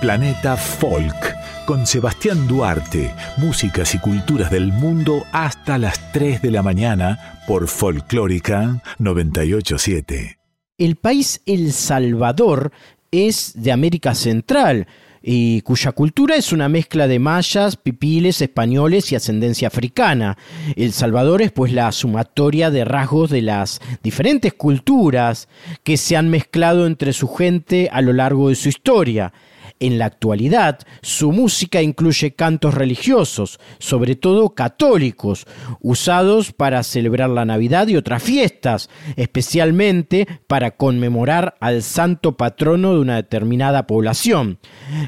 Planeta 0.05 0.55
Folk 0.55 1.65
con 1.65 1.87
Sebastián 1.87 2.47
Duarte, 2.47 3.11
músicas 3.37 3.95
y 3.95 3.97
culturas 3.97 4.51
del 4.51 4.71
mundo 4.71 5.25
hasta 5.31 5.79
las 5.79 6.11
3 6.11 6.43
de 6.43 6.51
la 6.51 6.61
mañana 6.61 7.41
por 7.47 7.67
Folclórica 7.67 8.83
987. 8.99 10.37
El 10.77 10.95
país 10.97 11.41
El 11.47 11.73
Salvador 11.73 12.71
es 13.09 13.53
de 13.55 13.71
América 13.71 14.13
Central 14.13 14.85
y 15.23 15.61
cuya 15.61 15.91
cultura 15.91 16.35
es 16.35 16.53
una 16.53 16.69
mezcla 16.69 17.07
de 17.07 17.17
mayas, 17.17 17.75
pipiles, 17.75 18.43
españoles 18.43 19.11
y 19.11 19.15
ascendencia 19.15 19.69
africana. 19.69 20.37
El 20.75 20.93
Salvador 20.93 21.41
es 21.41 21.51
pues 21.51 21.73
la 21.73 21.91
sumatoria 21.91 22.69
de 22.69 22.85
rasgos 22.85 23.31
de 23.31 23.41
las 23.41 23.81
diferentes 24.03 24.53
culturas 24.53 25.49
que 25.83 25.97
se 25.97 26.15
han 26.15 26.29
mezclado 26.29 26.85
entre 26.85 27.11
su 27.11 27.27
gente 27.27 27.89
a 27.91 28.01
lo 28.01 28.13
largo 28.13 28.49
de 28.49 28.55
su 28.55 28.69
historia. 28.69 29.33
En 29.81 29.99
la 29.99 30.05
actualidad, 30.05 30.79
su 31.01 31.33
música 31.33 31.81
incluye 31.81 32.33
cantos 32.33 32.73
religiosos, 32.73 33.59
sobre 33.77 34.15
todo 34.15 34.55
católicos, 34.55 35.45
usados 35.81 36.53
para 36.53 36.81
celebrar 36.83 37.29
la 37.29 37.43
Navidad 37.43 37.88
y 37.89 37.97
otras 37.97 38.23
fiestas, 38.23 38.89
especialmente 39.17 40.27
para 40.47 40.71
conmemorar 40.71 41.55
al 41.59 41.83
santo 41.83 42.38
patrono 42.38 42.93
de 42.93 42.99
una 42.99 43.17
determinada 43.17 43.85
población. 43.85 44.59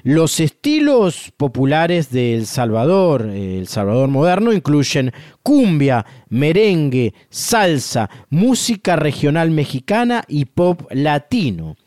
Los 0.03 0.41
estilos 0.41 1.31
populares 1.37 2.11
de 2.11 2.35
El 2.35 2.45
Salvador, 2.45 3.21
El 3.21 3.67
Salvador 3.67 4.09
moderno, 4.09 4.51
incluyen 4.51 5.13
cumbia, 5.43 6.05
merengue, 6.27 7.13
salsa, 7.29 8.09
música 8.29 8.97
regional 8.97 9.49
mexicana 9.49 10.25
y 10.27 10.43
pop 10.43 10.81
latino. 10.91 11.77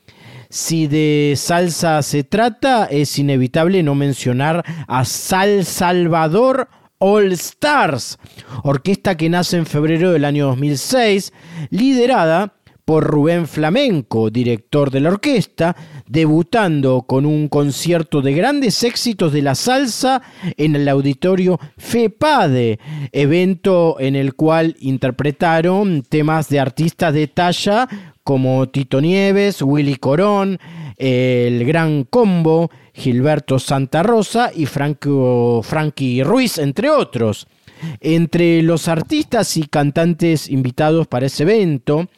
Si 0.53 0.89
de 0.89 1.35
salsa 1.37 2.03
se 2.03 2.25
trata, 2.25 2.87
es 2.87 3.21
inevitable 3.21 3.85
no 3.85 3.95
mencionar 3.95 4.65
a 4.89 5.05
Sal 5.05 5.65
Salvador 5.65 6.69
All 6.99 7.31
Stars, 7.33 8.19
orquesta 8.65 9.17
que 9.17 9.29
nace 9.29 9.59
en 9.59 9.65
febrero 9.65 10.11
del 10.11 10.25
año 10.25 10.47
2006, 10.49 11.33
liderada 11.71 12.55
por 12.85 13.05
Rubén 13.05 13.47
Flamenco, 13.47 14.31
director 14.31 14.91
de 14.91 14.99
la 14.99 15.11
orquesta, 15.11 15.77
debutando 16.09 17.03
con 17.03 17.27
un 17.27 17.47
concierto 17.47 18.21
de 18.21 18.33
grandes 18.33 18.83
éxitos 18.83 19.33
de 19.33 19.43
la 19.43 19.55
salsa 19.55 20.21
en 20.57 20.75
el 20.75 20.89
auditorio 20.89 21.61
FEPADE, 21.79 22.81
evento 23.13 24.01
en 24.01 24.17
el 24.17 24.35
cual 24.35 24.75
interpretaron 24.81 26.03
temas 26.03 26.49
de 26.49 26.59
artistas 26.59 27.15
de 27.15 27.29
talla 27.29 27.89
como 28.31 28.69
Tito 28.69 29.01
Nieves, 29.01 29.61
Willy 29.61 29.97
Corón, 29.97 30.61
el 30.99 31.65
Gran 31.65 32.05
Combo, 32.05 32.71
Gilberto 32.95 33.59
Santa 33.59 34.05
Rosa 34.05 34.53
y 34.55 34.67
Franco, 34.67 35.65
Ruiz, 36.23 36.59
entre 36.59 36.91
otros. 36.91 37.49
Entre 37.99 38.63
los 38.63 38.87
artistas 38.87 39.57
y 39.57 39.65
cantantes 39.65 40.49
invitados 40.49 41.09
para 41.09 41.27
ese 41.27 41.43
evento, 41.43 42.09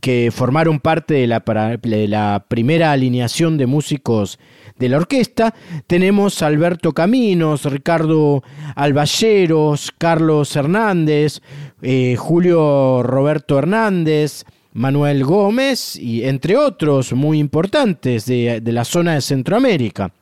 que 0.00 0.30
formaron 0.32 0.78
parte 0.78 1.14
de 1.14 1.26
la, 1.26 2.44
primera 2.46 2.92
alineación 2.92 3.58
de 3.58 3.66
músicos 3.66 4.38
de 4.78 4.88
la 4.88 4.98
orquesta. 4.98 5.52
Tenemos 5.88 6.42
Alberto 6.42 6.92
Caminos, 6.92 7.64
Ricardo 7.64 8.44
Alballeros, 8.76 9.90
Carlos 9.98 10.54
Hernández, 10.54 11.40
eh, 11.82 12.14
Julio 12.16 13.02
Roberto 13.02 13.58
Hernández, 13.58 14.44
Manuel 14.72 15.24
Gómez 15.24 15.96
y 15.96 16.24
entre 16.24 16.56
otros 16.56 17.12
muy 17.12 17.38
importantes 17.38 18.26
de, 18.26 18.62
la 18.64 18.84
zona 18.84 19.14
de 19.14 19.20
Centroamérica. 19.20 20.12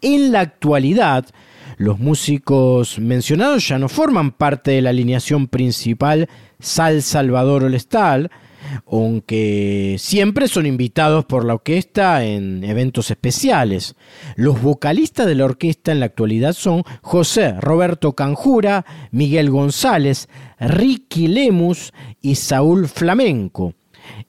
En 0.00 0.32
la 0.32 0.40
actualidad, 0.40 1.26
los 1.76 1.98
músicos 1.98 2.98
mencionados 2.98 3.68
ya 3.68 3.78
no 3.78 3.88
forman 3.88 4.32
parte 4.32 4.72
de 4.72 4.82
la 4.82 4.90
alineación 4.90 5.46
principal 5.46 6.28
Sal 6.58 7.02
Salvador 7.02 7.64
Olestal, 7.64 8.30
aunque 8.86 9.96
siempre 9.98 10.48
son 10.48 10.66
invitados 10.66 11.24
por 11.24 11.44
la 11.44 11.54
orquesta 11.54 12.24
en 12.24 12.64
eventos 12.64 13.10
especiales. 13.10 13.94
Los 14.36 14.60
vocalistas 14.62 15.26
de 15.26 15.34
la 15.34 15.44
orquesta 15.44 15.92
en 15.92 16.00
la 16.00 16.06
actualidad 16.06 16.52
son 16.52 16.84
José 17.02 17.54
Roberto 17.60 18.14
Canjura, 18.14 18.84
Miguel 19.10 19.50
González, 19.50 20.28
Ricky 20.58 21.28
Lemus 21.28 21.92
y 22.20 22.36
Saúl 22.36 22.88
Flamenco. 22.88 23.74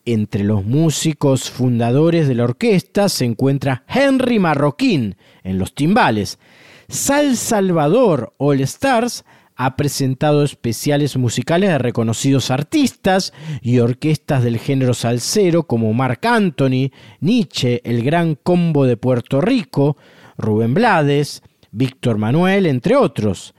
Entre 0.06 0.44
los 0.44 0.66
músicos 0.66 1.50
fundadores 1.50 2.28
de 2.28 2.36
la 2.36 2.44
orquesta 2.44 3.10
se 3.10 3.26
encuentra 3.26 3.84
Henry 3.88 4.40
Marroquín 4.40 5.16
en 5.44 5.58
los 5.58 5.74
timbales, 5.74 6.40
Sal 6.88 7.38
Salvador 7.38 8.34
All 8.38 8.62
Stars 8.62 9.24
ha 9.64 9.76
presentado 9.76 10.44
especiales 10.44 11.18
musicales 11.18 11.70
de 11.70 11.78
reconocidos 11.78 12.50
artistas 12.50 13.32
y 13.62 13.78
orquestas 13.78 14.44
del 14.44 14.58
género 14.58 14.96
salsero 14.96 15.68
como 15.68 15.94
Marc 15.94 16.26
Anthony, 16.26 16.90
Nietzsche, 17.20 17.80
el 17.84 18.04
Gran 18.04 18.34
Combo 18.34 18.88
de 18.88 18.98
Puerto 18.98 19.40
Rico, 19.40 19.98
Rubén 20.36 20.74
Blades, 20.74 21.44
Víctor 21.70 22.18
Manuel, 22.18 22.66
entre 22.66 22.96
otros. 22.96 23.54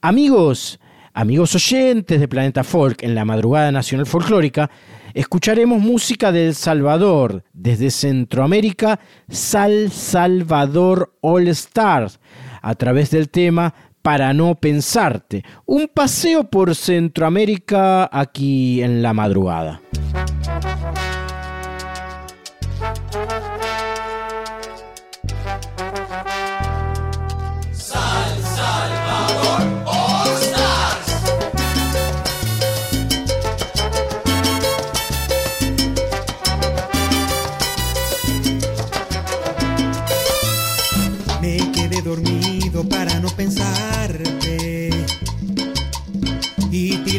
Amigos, 0.00 0.80
amigos 1.12 1.54
oyentes 1.54 2.18
de 2.18 2.26
Planeta 2.26 2.64
Folk 2.64 3.04
en 3.04 3.14
la 3.14 3.24
madrugada 3.24 3.70
nacional 3.70 4.06
folclórica, 4.06 4.68
escucharemos 5.14 5.80
música 5.80 6.32
del 6.32 6.56
Salvador, 6.56 7.44
desde 7.52 7.92
Centroamérica, 7.92 8.98
Sal 9.28 9.92
Salvador 9.92 11.16
All 11.20 11.46
Stars, 11.46 12.18
a 12.60 12.74
través 12.74 13.10
del 13.10 13.28
tema 13.28 13.72
para 14.04 14.34
no 14.34 14.54
pensarte. 14.54 15.44
Un 15.64 15.88
paseo 15.88 16.44
por 16.44 16.74
Centroamérica 16.74 18.06
aquí 18.12 18.82
en 18.82 19.00
la 19.00 19.14
madrugada. 19.14 19.80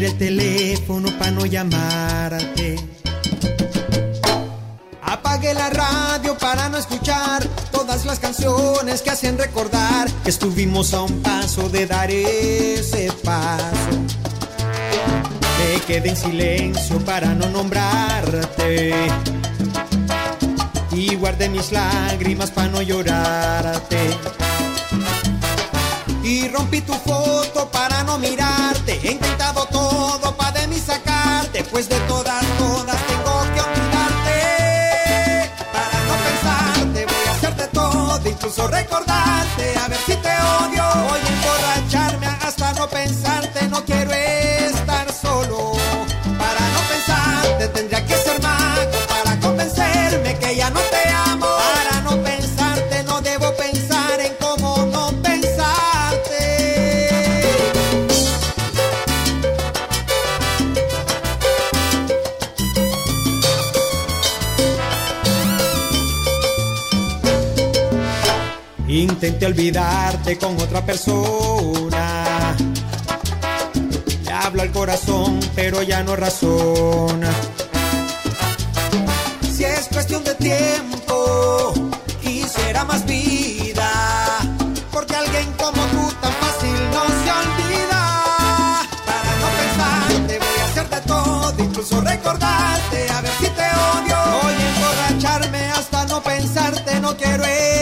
El 0.05 0.17
teléfono 0.17 1.09
para 1.17 1.31
no 1.31 1.45
llamarte. 1.45 2.75
Apagué 5.01 5.53
la 5.53 5.69
radio 5.69 6.37
para 6.37 6.69
no 6.69 6.77
escuchar 6.77 7.43
todas 7.71 8.05
las 8.05 8.19
canciones 8.19 9.01
que 9.01 9.09
hacen 9.09 9.37
recordar 9.37 10.09
que 10.23 10.29
estuvimos 10.29 10.93
a 10.93 11.01
un 11.01 11.21
paso 11.21 11.69
de 11.69 11.87
dar 11.87 12.11
ese 12.11 13.11
paso. 13.23 13.89
Me 15.57 15.81
quedé 15.87 16.09
en 16.09 16.17
silencio 16.17 16.99
para 16.99 17.33
no 17.33 17.49
nombrarte. 17.49 18.93
Y 20.91 21.15
guardé 21.15 21.49
mis 21.49 21.71
lágrimas 21.71 22.51
para 22.51 22.69
no 22.69 22.81
llorarte. 22.81 24.44
Y 26.25 26.47
rompí 26.47 26.81
tu 26.81 26.95
foto 26.95 27.69
para 27.69 28.03
no 28.03 28.17
mirarte. 28.17 28.99
He 29.03 29.11
intentado 29.11 29.63
todo 29.67 30.35
para 30.35 30.59
de 30.59 30.67
mí 30.67 30.79
sacarte. 30.79 31.63
Pues 31.65 31.87
de 31.87 31.99
todas, 32.07 32.43
todas 32.57 32.97
tengo 33.05 33.41
que 33.53 33.61
olvidarte. 33.61 35.51
Para 35.71 35.97
no 36.07 36.15
pensarte, 36.25 37.05
voy 37.05 37.27
a 37.27 37.31
hacerte 37.31 37.67
todo, 37.67 38.27
incluso 38.27 38.67
recordarte. 38.67 39.77
A 39.77 39.87
ver 39.87 39.99
si 39.99 40.15
te 40.15 40.29
odio. 40.29 40.83
Voy 41.09 41.19
a 41.19 41.29
emborracharme 41.29 42.25
hasta 42.25 42.73
no 42.73 42.89
pensarte. 42.89 43.67
No 43.67 43.85
quiero 43.85 44.11
Intenté 69.05 69.45
olvidarte 69.45 70.35
con 70.39 70.59
otra 70.59 70.83
persona. 70.83 72.55
Le 74.23 74.31
hablo 74.31 74.63
al 74.63 74.71
corazón, 74.71 75.39
pero 75.53 75.83
ya 75.83 76.01
no 76.01 76.15
razona. 76.15 77.31
Si 79.55 79.63
es 79.63 79.87
cuestión 79.89 80.23
de 80.23 80.33
tiempo, 80.33 81.73
quisiera 82.19 82.83
más 82.83 83.05
vida. 83.05 83.91
Porque 84.91 85.15
alguien 85.15 85.51
como 85.53 85.83
tú 85.85 86.11
tan 86.19 86.33
fácil 86.33 86.75
no 86.95 87.03
se 87.21 87.31
olvida. 87.43 88.81
Para 89.05 89.31
no 89.41 89.47
pensarte, 89.59 90.39
voy 90.39 90.59
a 90.61 90.65
hacer 90.65 90.89
de 90.89 91.01
todo, 91.01 91.63
incluso 91.63 92.01
recordarte, 92.01 93.09
a 93.11 93.21
ver 93.21 93.31
si 93.39 93.49
te 93.49 93.67
odio. 93.91 94.17
Voy 94.41 94.53
a 94.53 94.69
emborracharme 94.75 95.59
hasta 95.73 96.05
no 96.05 96.23
pensarte, 96.23 96.99
no 97.01 97.15
quiero 97.15 97.43
ir. 97.43 97.74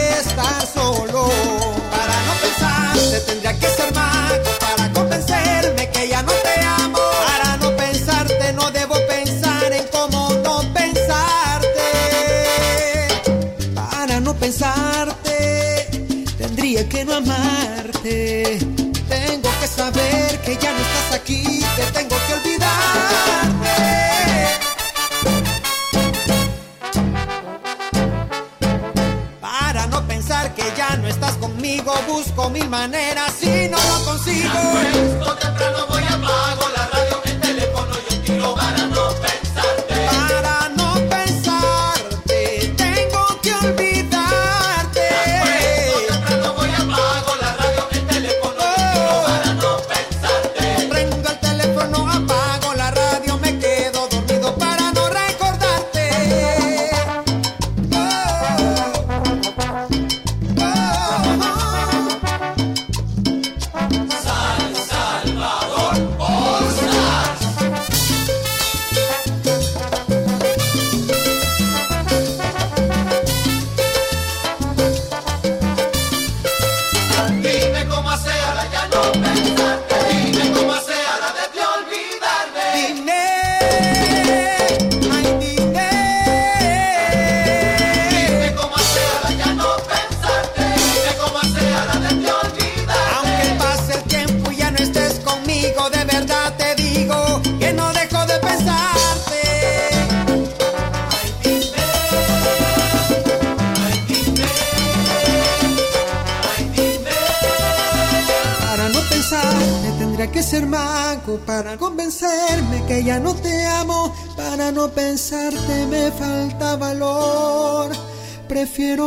Lo 32.74 33.53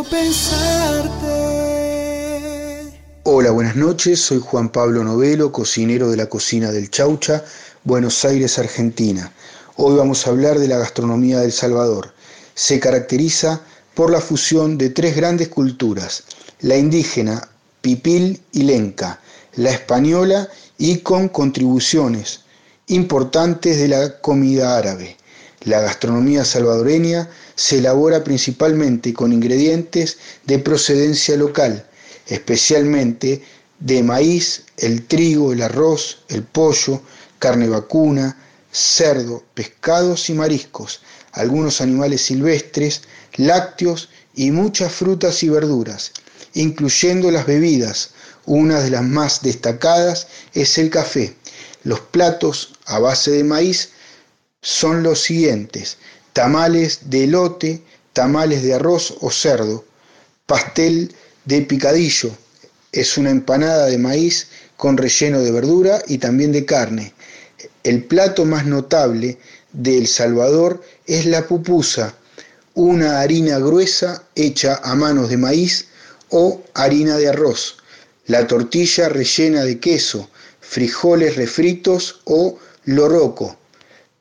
pensarte. 0.09 1.17
Hola, 3.23 3.51
buenas 3.51 3.75
noches. 3.75 4.21
Soy 4.21 4.39
Juan 4.39 4.69
Pablo 4.69 5.03
Novelo, 5.03 5.51
cocinero 5.51 6.09
de 6.09 6.17
la 6.17 6.27
cocina 6.27 6.71
del 6.71 6.89
Chaucha, 6.89 7.43
Buenos 7.83 8.23
Aires, 8.25 8.57
Argentina. 8.57 9.31
Hoy 9.75 9.97
vamos 9.97 10.25
a 10.25 10.29
hablar 10.29 10.59
de 10.59 10.67
la 10.67 10.77
gastronomía 10.77 11.39
del 11.39 11.51
Salvador. 11.51 12.13
Se 12.55 12.79
caracteriza 12.79 13.61
por 13.93 14.11
la 14.11 14.21
fusión 14.21 14.77
de 14.77 14.89
tres 14.89 15.15
grandes 15.15 15.49
culturas, 15.49 16.23
la 16.61 16.77
indígena, 16.77 17.49
pipil 17.81 18.41
y 18.51 18.63
lenca, 18.63 19.19
la 19.55 19.71
española 19.71 20.47
y 20.77 20.99
con 20.99 21.29
contribuciones 21.29 22.41
importantes 22.87 23.77
de 23.79 23.87
la 23.89 24.21
comida 24.21 24.77
árabe. 24.77 25.16
La 25.67 25.81
gastronomía 25.81 26.45
salvadoreña 26.45 27.29
se 27.55 27.79
elabora 27.79 28.23
principalmente 28.23 29.11
con 29.11 29.33
ingredientes 29.33 30.17
de 30.45 30.59
procedencia 30.59 31.35
local, 31.35 31.85
especialmente 32.25 33.41
de 33.77 34.01
maíz, 34.01 34.63
el 34.77 35.05
trigo, 35.07 35.51
el 35.51 35.61
arroz, 35.61 36.19
el 36.29 36.43
pollo, 36.43 37.01
carne 37.37 37.67
vacuna, 37.67 38.41
cerdo, 38.71 39.43
pescados 39.55 40.29
y 40.29 40.35
mariscos, 40.35 41.01
algunos 41.33 41.81
animales 41.81 42.21
silvestres, 42.21 43.01
lácteos 43.35 44.07
y 44.35 44.51
muchas 44.51 44.93
frutas 44.93 45.43
y 45.43 45.49
verduras, 45.49 46.13
incluyendo 46.53 47.29
las 47.29 47.45
bebidas. 47.45 48.11
Una 48.45 48.79
de 48.79 48.91
las 48.91 49.03
más 49.03 49.41
destacadas 49.41 50.27
es 50.53 50.77
el 50.77 50.89
café. 50.89 51.35
Los 51.83 51.99
platos 51.99 52.73
a 52.85 52.99
base 52.99 53.31
de 53.31 53.43
maíz 53.43 53.89
son 54.61 55.03
los 55.03 55.21
siguientes: 55.23 55.97
tamales 56.33 57.09
de 57.09 57.25
elote, 57.25 57.81
tamales 58.13 58.63
de 58.63 58.73
arroz 58.73 59.15
o 59.21 59.31
cerdo, 59.31 59.85
pastel 60.45 61.13
de 61.45 61.61
picadillo, 61.61 62.31
es 62.91 63.17
una 63.17 63.29
empanada 63.29 63.85
de 63.85 63.97
maíz 63.97 64.47
con 64.75 64.97
relleno 64.97 65.41
de 65.41 65.51
verdura 65.51 66.01
y 66.07 66.17
también 66.17 66.51
de 66.51 66.65
carne. 66.65 67.13
El 67.83 68.03
plato 68.03 68.45
más 68.45 68.65
notable 68.65 69.37
de 69.73 69.97
El 69.97 70.07
Salvador 70.07 70.81
es 71.05 71.25
la 71.25 71.47
pupusa, 71.47 72.15
una 72.73 73.21
harina 73.21 73.57
gruesa 73.59 74.23
hecha 74.35 74.79
a 74.83 74.95
manos 74.95 75.29
de 75.29 75.37
maíz 75.37 75.87
o 76.29 76.61
harina 76.73 77.17
de 77.17 77.29
arroz. 77.29 77.77
La 78.27 78.45
tortilla 78.45 79.09
rellena 79.09 79.63
de 79.63 79.79
queso, 79.79 80.29
frijoles 80.59 81.35
refritos 81.35 82.21
o 82.25 82.59
loroco. 82.85 83.57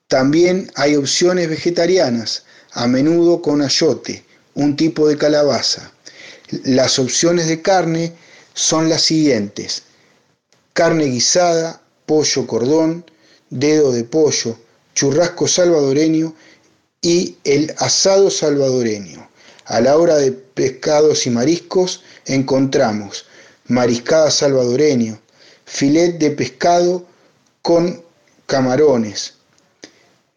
También 0.08 0.70
hay 0.74 0.96
opciones 0.96 1.48
vegetarianas, 1.48 2.44
a 2.72 2.86
menudo 2.86 3.42
con 3.42 3.62
ayote, 3.62 4.24
un 4.54 4.76
tipo 4.76 5.08
de 5.08 5.16
calabaza. 5.16 5.92
Las 6.64 6.98
opciones 6.98 7.48
de 7.48 7.60
carne 7.62 8.12
son 8.54 8.88
las 8.88 9.02
siguientes. 9.02 9.82
Carne 10.72 11.06
guisada, 11.06 11.80
pollo 12.06 12.46
cordón, 12.46 13.04
dedo 13.50 13.92
de 13.92 14.04
pollo, 14.04 14.58
churrasco 14.94 15.48
salvadoreño 15.48 16.34
y 17.00 17.36
el 17.44 17.74
asado 17.78 18.30
salvadoreño. 18.30 19.28
A 19.64 19.80
la 19.80 19.96
hora 19.96 20.16
de 20.16 20.32
pescados 20.32 21.26
y 21.26 21.30
mariscos 21.30 22.02
encontramos 22.26 23.26
mariscada 23.68 24.30
salvadoreño, 24.30 25.20
filet 25.64 26.18
de 26.18 26.30
pescado 26.30 27.04
con 27.62 28.02
camarones, 28.46 29.34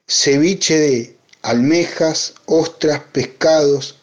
ceviche 0.09 0.79
de 0.79 1.17
almejas, 1.43 2.33
ostras, 2.47 2.99
pescados, 3.11 3.99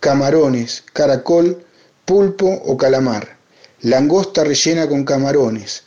camarones, 0.00 0.82
caracol, 0.94 1.62
pulpo 2.06 2.46
o 2.64 2.78
calamar, 2.78 3.36
langosta 3.82 4.42
rellena 4.42 4.88
con 4.88 5.04
camarones, 5.04 5.82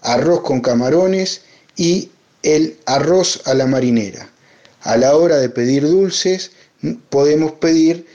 arroz 0.00 0.40
con 0.40 0.60
camarones 0.62 1.42
y 1.76 2.10
el 2.42 2.78
arroz 2.86 3.42
a 3.44 3.52
la 3.52 3.66
marinera. 3.66 4.30
A 4.80 4.96
la 4.96 5.14
hora 5.14 5.36
de 5.36 5.50
pedir 5.50 5.86
dulces 5.86 6.52
podemos 7.10 7.52
pedir 7.52 8.06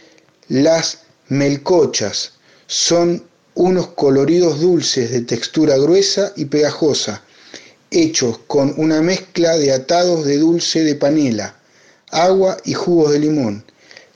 las 0.47 1.04
melcochas. 1.28 2.34
Son 2.65 3.23
unos 3.54 3.88
coloridos 3.89 4.60
dulces 4.60 5.12
de 5.12 5.21
textura 5.21 5.78
gruesa 5.78 6.34
y 6.36 6.45
pegajosa, 6.45 7.22
hechos 7.93 8.39
con 8.47 8.73
una 8.77 9.01
mezcla 9.01 9.58
de 9.58 9.71
atados 9.71 10.25
de 10.25 10.38
dulce 10.38 10.84
de 10.84 10.95
panela, 10.95 11.56
agua 12.10 12.58
y 12.65 12.73
jugos 12.73 13.12
de 13.12 13.19
limón. 13.19 13.63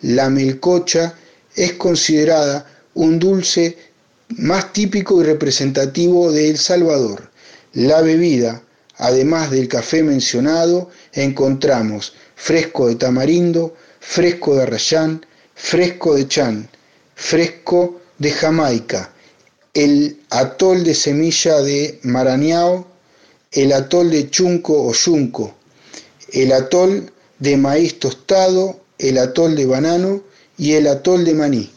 La 0.01 0.29
melcocha 0.29 1.15
es 1.55 1.73
considerada 1.73 2.65
un 2.93 3.19
dulce 3.19 3.77
más 4.29 4.73
típico 4.73 5.21
y 5.21 5.25
representativo 5.25 6.31
de 6.31 6.49
El 6.49 6.57
Salvador. 6.57 7.29
La 7.73 8.01
bebida, 8.01 8.61
además 8.97 9.51
del 9.51 9.67
café 9.67 10.03
mencionado, 10.03 10.89
encontramos 11.13 12.13
fresco 12.35 12.87
de 12.87 12.95
tamarindo, 12.95 13.75
fresco 13.99 14.55
de 14.55 14.63
arrayán, 14.63 15.25
fresco 15.55 16.15
de 16.15 16.27
chan, 16.27 16.69
fresco 17.15 17.99
de 18.17 18.31
jamaica, 18.31 19.11
el 19.73 20.19
atol 20.29 20.83
de 20.83 20.95
semilla 20.95 21.61
de 21.61 21.99
marañao, 22.03 22.87
el 23.57 23.73
atol 23.73 24.11
de 24.11 24.29
chunco 24.29 24.87
o 24.87 24.93
yunco, 24.93 25.55
el 26.31 26.51
atol 26.51 27.11
de 27.39 27.57
maíz 27.57 27.97
tostado, 27.97 28.79
el 28.99 29.17
atol 29.17 29.55
de 29.55 29.65
banano 29.65 30.21
y 30.59 30.73
el 30.73 30.85
atol 30.85 31.25
de 31.25 31.33
maní. 31.33 31.71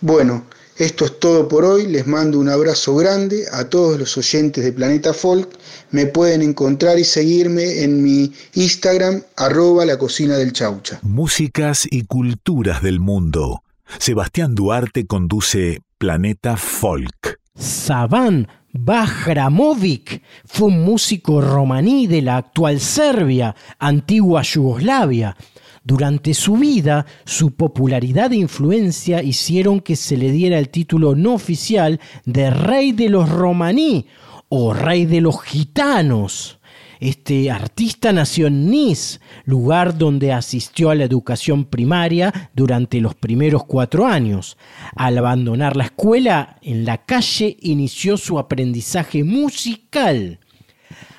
Bueno, 0.00 0.44
esto 0.76 1.04
es 1.04 1.20
todo 1.20 1.46
por 1.46 1.64
hoy. 1.64 1.86
Les 1.86 2.08
mando 2.08 2.40
un 2.40 2.48
abrazo 2.48 2.96
grande 2.96 3.44
a 3.52 3.68
todos 3.68 3.96
los 3.96 4.16
oyentes 4.18 4.64
de 4.64 4.72
Planeta 4.72 5.14
Folk. 5.14 5.48
Me 5.92 6.06
pueden 6.06 6.42
encontrar 6.42 6.98
y 6.98 7.04
seguirme 7.04 7.84
en 7.84 8.02
mi 8.02 8.32
Instagram, 8.54 9.22
arroba 9.36 9.86
la 9.86 9.96
cocina 9.96 10.36
del 10.36 10.52
chaucha. 10.52 10.98
Músicas 11.02 11.86
y 11.88 12.06
culturas 12.06 12.82
del 12.82 12.98
mundo. 12.98 13.62
Sebastián 14.00 14.56
Duarte 14.56 15.06
conduce 15.06 15.80
Planeta 15.98 16.56
Folk. 16.56 17.38
Saban 17.54 18.48
Bajramovic 18.76 20.20
fue 20.44 20.66
un 20.66 20.82
músico 20.82 21.40
romaní 21.40 22.08
de 22.08 22.20
la 22.22 22.38
actual 22.38 22.80
Serbia, 22.80 23.54
antigua 23.78 24.42
Yugoslavia. 24.42 25.36
Durante 25.84 26.34
su 26.34 26.56
vida, 26.56 27.06
su 27.24 27.52
popularidad 27.52 28.32
e 28.32 28.36
influencia 28.36 29.22
hicieron 29.22 29.78
que 29.78 29.94
se 29.94 30.16
le 30.16 30.32
diera 30.32 30.58
el 30.58 30.70
título 30.70 31.14
no 31.14 31.34
oficial 31.34 32.00
de 32.24 32.50
Rey 32.50 32.90
de 32.90 33.10
los 33.10 33.28
Romaní 33.28 34.06
o 34.48 34.74
Rey 34.74 35.06
de 35.06 35.20
los 35.20 35.40
Gitanos. 35.40 36.58
Este 37.00 37.50
artista 37.50 38.12
nació 38.12 38.46
en 38.46 38.70
Nice, 38.70 39.20
lugar 39.44 39.98
donde 39.98 40.32
asistió 40.32 40.90
a 40.90 40.94
la 40.94 41.04
educación 41.04 41.64
primaria 41.64 42.50
durante 42.54 43.00
los 43.00 43.14
primeros 43.14 43.64
cuatro 43.64 44.06
años. 44.06 44.56
Al 44.94 45.18
abandonar 45.18 45.76
la 45.76 45.84
escuela, 45.84 46.58
en 46.62 46.84
la 46.84 47.04
calle 47.04 47.56
inició 47.60 48.16
su 48.16 48.38
aprendizaje 48.38 49.24
musical. 49.24 50.38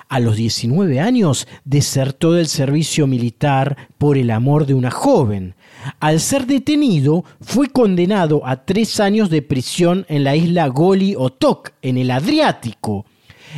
A 0.07 0.19
los 0.19 0.35
19 0.37 0.99
años 0.99 1.47
desertó 1.63 2.33
del 2.33 2.47
servicio 2.47 3.07
militar 3.07 3.89
por 3.97 4.17
el 4.17 4.29
amor 4.29 4.65
de 4.67 4.75
una 4.75 4.91
joven. 4.91 5.55
Al 5.99 6.19
ser 6.19 6.45
detenido, 6.45 7.25
fue 7.41 7.69
condenado 7.69 8.45
a 8.45 8.65
tres 8.65 8.99
años 8.99 9.29
de 9.29 9.41
prisión 9.41 10.05
en 10.07 10.23
la 10.23 10.35
isla 10.35 10.67
Goli 10.67 11.15
Otok, 11.17 11.71
en 11.81 11.97
el 11.97 12.11
Adriático. 12.11 13.05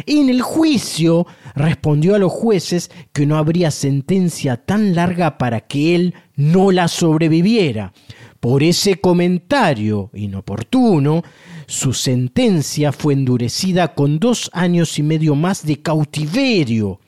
En 0.06 0.30
el 0.30 0.42
juicio 0.42 1.26
respondió 1.56 2.16
a 2.16 2.20
los 2.20 2.32
jueces 2.32 2.92
que 3.14 3.26
no 3.26 3.38
habría 3.38 3.72
sentencia 3.72 4.58
tan 4.58 4.96
larga 4.96 5.38
para 5.38 5.62
que 5.62 5.96
él 5.96 6.14
no 6.36 6.72
la 6.72 6.88
sobreviviera. 6.88 7.94
Por 8.40 8.62
ese 8.64 9.02
comentario 9.02 10.12
inoportuno, 10.14 11.24
su 11.66 11.94
sentencia 11.94 12.92
fue 12.92 13.14
endurecida 13.14 13.96
con 13.96 14.20
dos 14.20 14.50
años 14.54 15.00
y 15.00 15.04
medio 15.04 15.36
más 15.36 15.66
de 15.66 15.82
cautiverio. 15.82 17.00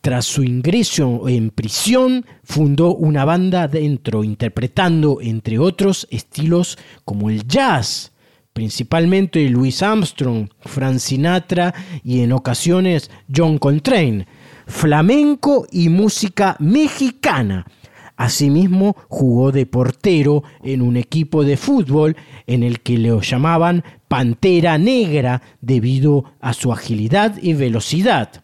Tras 0.00 0.26
su 0.26 0.42
ingreso 0.42 1.28
en 1.28 1.50
prisión, 1.50 2.26
fundó 2.42 2.94
una 2.94 3.24
banda 3.24 3.68
dentro, 3.68 4.24
interpretando, 4.24 5.20
entre 5.20 5.58
otros, 5.58 6.08
estilos 6.10 6.76
como 7.04 7.30
el 7.30 7.46
jazz, 7.46 8.12
principalmente 8.58 9.48
Louis 9.50 9.84
Armstrong, 9.84 10.48
Frank 10.58 10.98
Sinatra 10.98 11.72
y 12.02 12.22
en 12.22 12.32
ocasiones 12.32 13.08
John 13.32 13.58
Coltrane, 13.58 14.26
flamenco 14.66 15.68
y 15.70 15.88
música 15.88 16.56
mexicana. 16.58 17.66
Asimismo, 18.16 18.96
jugó 19.06 19.52
de 19.52 19.64
portero 19.64 20.42
en 20.64 20.82
un 20.82 20.96
equipo 20.96 21.44
de 21.44 21.56
fútbol 21.56 22.16
en 22.48 22.64
el 22.64 22.80
que 22.80 22.98
le 22.98 23.16
llamaban 23.20 23.84
Pantera 24.08 24.76
Negra 24.76 25.40
debido 25.60 26.24
a 26.40 26.52
su 26.52 26.72
agilidad 26.72 27.36
y 27.40 27.52
velocidad. 27.54 28.42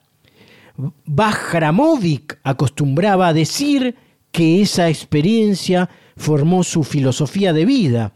Bajramovic 1.06 2.38
acostumbraba 2.44 3.26
a 3.26 3.34
decir 3.34 3.96
que 4.30 4.62
esa 4.62 4.88
experiencia 4.88 5.90
formó 6.16 6.62
su 6.62 6.84
filosofía 6.84 7.52
de 7.52 7.64
vida 7.64 8.12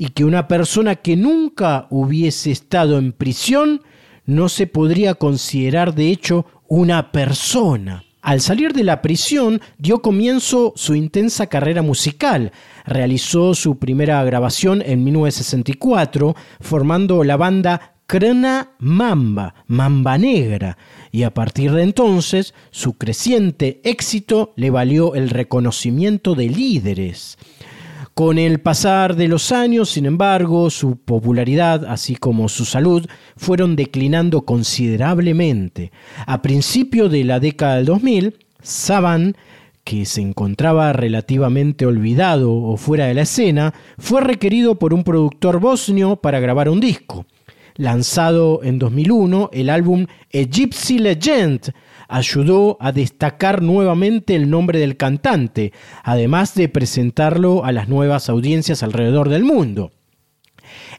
y 0.00 0.08
que 0.08 0.24
una 0.24 0.48
persona 0.48 0.96
que 0.96 1.14
nunca 1.14 1.86
hubiese 1.90 2.50
estado 2.50 2.96
en 2.96 3.12
prisión 3.12 3.82
no 4.24 4.48
se 4.48 4.66
podría 4.66 5.12
considerar 5.12 5.94
de 5.94 6.08
hecho 6.08 6.46
una 6.68 7.12
persona. 7.12 8.04
Al 8.22 8.40
salir 8.40 8.72
de 8.72 8.82
la 8.82 9.02
prisión 9.02 9.60
dio 9.76 10.00
comienzo 10.00 10.72
su 10.74 10.94
intensa 10.94 11.48
carrera 11.48 11.82
musical. 11.82 12.50
Realizó 12.86 13.52
su 13.52 13.78
primera 13.78 14.24
grabación 14.24 14.82
en 14.86 15.04
1964 15.04 16.34
formando 16.60 17.22
la 17.22 17.36
banda 17.36 17.96
Crana 18.06 18.70
Mamba, 18.78 19.54
Mamba 19.66 20.16
Negra, 20.16 20.78
y 21.12 21.24
a 21.24 21.34
partir 21.34 21.72
de 21.72 21.82
entonces 21.82 22.54
su 22.70 22.94
creciente 22.94 23.82
éxito 23.84 24.54
le 24.56 24.70
valió 24.70 25.14
el 25.14 25.28
reconocimiento 25.28 26.34
de 26.34 26.48
líderes. 26.48 27.36
Con 28.20 28.36
el 28.36 28.60
pasar 28.60 29.16
de 29.16 29.28
los 29.28 29.50
años, 29.50 29.88
sin 29.88 30.04
embargo, 30.04 30.68
su 30.68 30.98
popularidad, 30.98 31.86
así 31.86 32.16
como 32.16 32.50
su 32.50 32.66
salud, 32.66 33.06
fueron 33.34 33.76
declinando 33.76 34.42
considerablemente. 34.42 35.90
A 36.26 36.42
principio 36.42 37.08
de 37.08 37.24
la 37.24 37.40
década 37.40 37.76
del 37.76 37.86
2000, 37.86 38.36
Saban, 38.60 39.36
que 39.84 40.04
se 40.04 40.20
encontraba 40.20 40.92
relativamente 40.92 41.86
olvidado 41.86 42.52
o 42.52 42.76
fuera 42.76 43.06
de 43.06 43.14
la 43.14 43.22
escena, 43.22 43.72
fue 43.96 44.20
requerido 44.20 44.78
por 44.78 44.92
un 44.92 45.02
productor 45.02 45.58
bosnio 45.58 46.16
para 46.16 46.40
grabar 46.40 46.68
un 46.68 46.80
disco. 46.80 47.24
Lanzado 47.76 48.60
en 48.62 48.78
2001, 48.78 49.48
el 49.54 49.70
álbum 49.70 50.04
Gypsy 50.30 50.98
Legend 50.98 51.72
ayudó 52.10 52.76
a 52.80 52.92
destacar 52.92 53.62
nuevamente 53.62 54.34
el 54.34 54.50
nombre 54.50 54.80
del 54.80 54.96
cantante, 54.96 55.72
además 56.02 56.54
de 56.54 56.68
presentarlo 56.68 57.64
a 57.64 57.72
las 57.72 57.88
nuevas 57.88 58.28
audiencias 58.28 58.82
alrededor 58.82 59.28
del 59.28 59.44
mundo. 59.44 59.92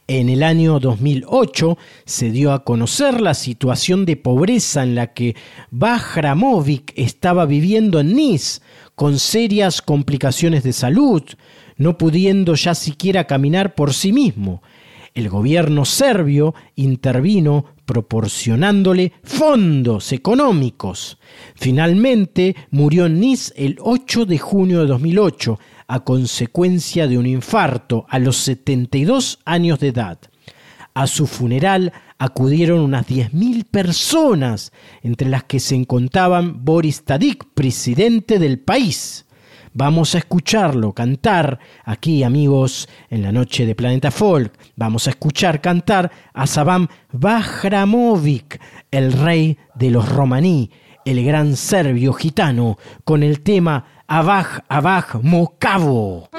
En 0.07 0.29
el 0.29 0.41
año 0.41 0.79
2008 0.79 1.77
se 2.05 2.31
dio 2.31 2.53
a 2.53 2.63
conocer 2.63 3.21
la 3.21 3.33
situación 3.33 4.05
de 4.05 4.15
pobreza 4.17 4.83
en 4.83 4.95
la 4.95 5.13
que 5.13 5.35
Bajramovic 5.69 6.93
estaba 6.95 7.45
viviendo 7.45 7.99
en 7.99 8.15
Nice, 8.15 8.61
con 8.95 9.19
serias 9.19 9.81
complicaciones 9.81 10.63
de 10.63 10.73
salud, 10.73 11.23
no 11.77 11.97
pudiendo 11.97 12.55
ya 12.55 12.73
siquiera 12.75 13.25
caminar 13.25 13.75
por 13.75 13.93
sí 13.93 14.13
mismo. 14.13 14.61
El 15.13 15.29
gobierno 15.29 15.83
serbio 15.83 16.55
intervino 16.75 17.65
proporcionándole 17.85 19.11
fondos 19.23 20.13
económicos. 20.13 21.17
Finalmente 21.55 22.55
murió 22.69 23.07
en 23.07 23.19
Nice 23.19 23.53
el 23.57 23.77
8 23.81 24.25
de 24.25 24.37
junio 24.37 24.79
de 24.79 24.85
2008 24.87 25.59
a 25.87 25.99
consecuencia 26.05 27.07
de 27.07 27.17
un 27.17 27.25
infarto 27.25 28.05
a 28.07 28.19
los 28.19 28.37
72 28.37 29.39
años 29.43 29.79
de 29.79 29.89
edad. 29.89 30.19
A 30.93 31.07
su 31.07 31.27
funeral 31.27 31.91
acudieron 32.17 32.79
unas 32.79 33.07
10.000 33.07 33.65
personas, 33.65 34.71
entre 35.01 35.27
las 35.27 35.43
que 35.43 35.59
se 35.59 35.75
encontraban 35.75 36.63
Boris 36.63 37.03
Tadic, 37.03 37.45
presidente 37.53 38.39
del 38.39 38.59
país. 38.59 39.25
Vamos 39.73 40.15
a 40.15 40.17
escucharlo 40.17 40.91
cantar 40.91 41.59
aquí, 41.85 42.23
amigos, 42.23 42.89
en 43.09 43.21
la 43.21 43.31
noche 43.31 43.65
de 43.65 43.73
Planeta 43.73 44.11
Folk. 44.11 44.53
Vamos 44.75 45.07
a 45.07 45.11
escuchar 45.11 45.61
cantar 45.61 46.11
a 46.33 46.45
Sabam 46.45 46.87
Bajramovic, 47.13 48.61
el 48.91 49.13
rey 49.13 49.57
de 49.75 49.89
los 49.91 50.09
romaní, 50.09 50.71
el 51.05 51.23
gran 51.23 51.55
serbio 51.55 52.11
gitano, 52.11 52.77
con 53.05 53.23
el 53.23 53.39
tema 53.41 53.85
Abaj 54.07 54.59
Abaj 54.67 55.21
Mokavo. 55.23 56.29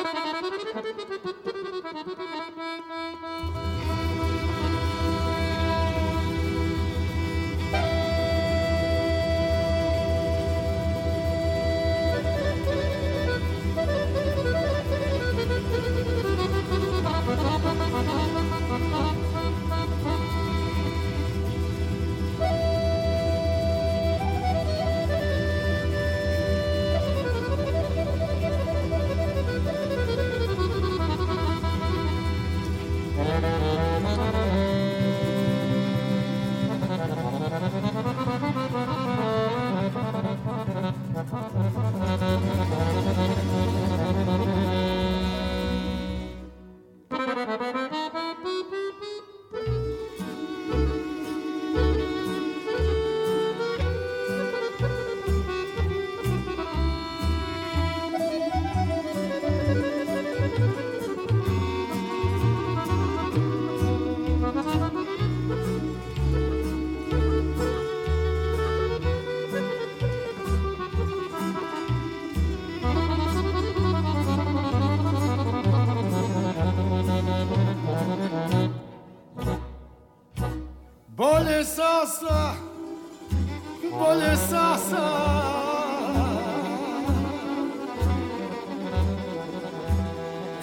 sasa 84.50 85.02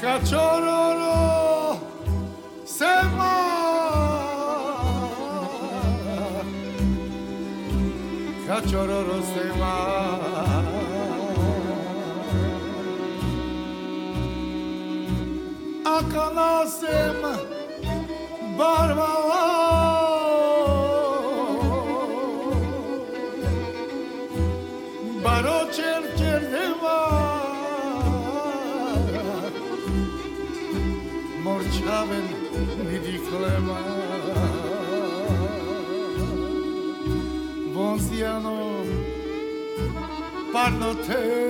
Cachorro 0.02 1.80
sema 2.66 3.36
Cachorro 8.48 9.22
sema 9.32 10.80
Akala 15.86 16.66
sema 16.68 17.34
Barba 18.58 19.08
problema. 33.50 33.78
Bonziano, 37.74 38.84
parlo 40.54 40.96
te. 40.96 41.50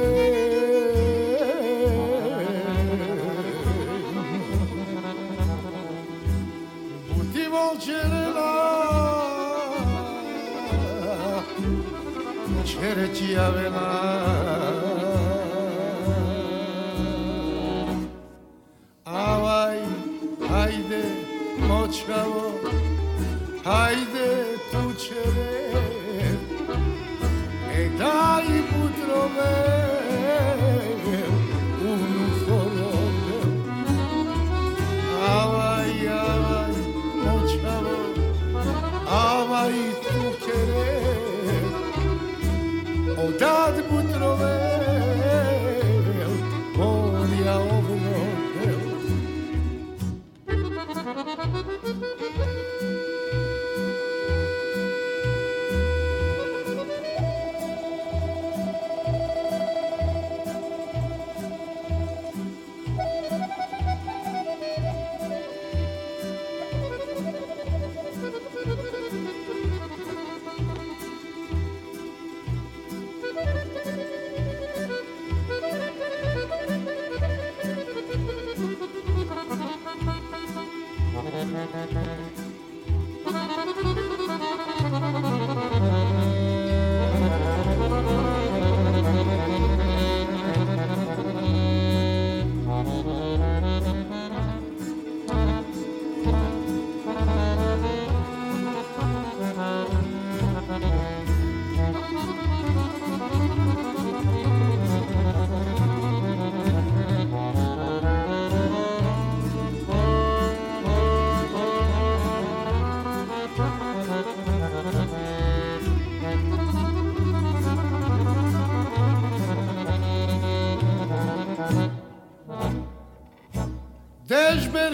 Çereciya 12.65 13.49
vela 13.55 14.38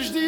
secde 0.03 0.24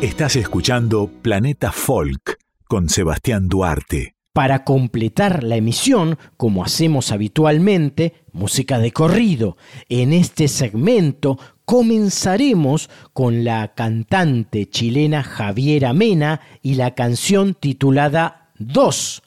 Estás 0.00 0.36
escuchando 0.36 1.08
Planeta 1.22 1.72
Folk 1.72 2.38
con 2.66 2.88
Sebastián 2.88 3.48
Duarte. 3.48 4.13
Para 4.34 4.64
completar 4.64 5.44
la 5.44 5.54
emisión, 5.54 6.18
como 6.36 6.64
hacemos 6.64 7.12
habitualmente, 7.12 8.24
música 8.32 8.80
de 8.80 8.90
corrido. 8.90 9.56
En 9.88 10.12
este 10.12 10.48
segmento 10.48 11.38
comenzaremos 11.64 12.90
con 13.12 13.44
la 13.44 13.74
cantante 13.74 14.68
chilena 14.68 15.22
Javiera 15.22 15.92
Mena 15.92 16.40
y 16.62 16.74
la 16.74 16.96
canción 16.96 17.54
titulada 17.54 18.50
Dos, 18.58 19.22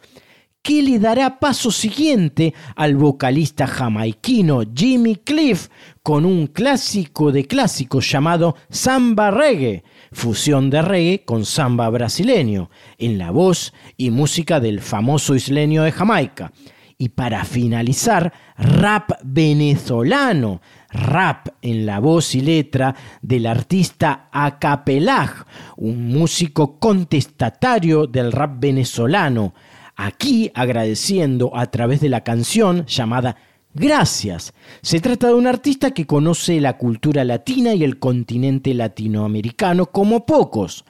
que 0.62 0.84
le 0.84 1.00
dará 1.00 1.40
paso 1.40 1.72
siguiente 1.72 2.54
al 2.76 2.98
vocalista 2.98 3.66
jamaiquino 3.66 4.64
Jimmy 4.76 5.16
Cliff 5.16 5.70
con 6.04 6.26
un 6.26 6.48
clásico 6.48 7.32
de 7.32 7.46
clásicos 7.46 8.12
llamado 8.12 8.58
Samba 8.70 9.32
Reggae, 9.32 9.86
fusión 10.12 10.70
de 10.70 10.82
reggae 10.82 11.24
con 11.26 11.46
samba 11.46 11.90
brasileño, 11.90 12.70
en 12.98 13.18
la 13.18 13.32
voz 13.32 13.74
y 13.98 14.12
música 14.12 14.60
del 14.60 14.82
famoso 14.82 15.36
isleño 15.36 15.84
de 15.84 15.92
Jamaica. 15.92 16.52
Y 16.98 17.10
para 17.10 17.46
finalizar, 17.46 18.34
rap 18.58 19.12
venezolano, 19.24 20.62
rap 20.90 21.50
en 21.62 21.86
la 21.86 22.00
voz 22.00 22.34
y 22.34 22.42
letra 22.42 22.96
del 23.22 23.46
artista 23.46 24.30
Acapelaj, 24.32 25.46
un 25.76 26.08
músico 26.08 26.80
contestatario 26.80 28.08
del 28.08 28.32
rap 28.32 28.60
venezolano, 28.60 29.54
aquí 29.96 30.52
agradeciendo 30.56 31.56
a 31.56 31.68
través 31.68 32.02
de 32.02 32.10
la 32.10 32.24
canción 32.24 32.86
llamada 32.88 33.36
Gracias. 33.80 34.54
Se 34.82 35.00
trata 35.00 35.28
de 35.28 35.36
un 35.36 35.46
artista 35.46 35.92
que 35.92 36.08
conoce 36.08 36.60
la 36.60 36.78
cultura 36.78 37.24
latina 37.24 37.76
y 37.76 37.84
el 37.84 38.00
continente 38.00 38.74
latinoamericano 38.74 39.86
como 39.86 40.26
pocos. 40.26 40.84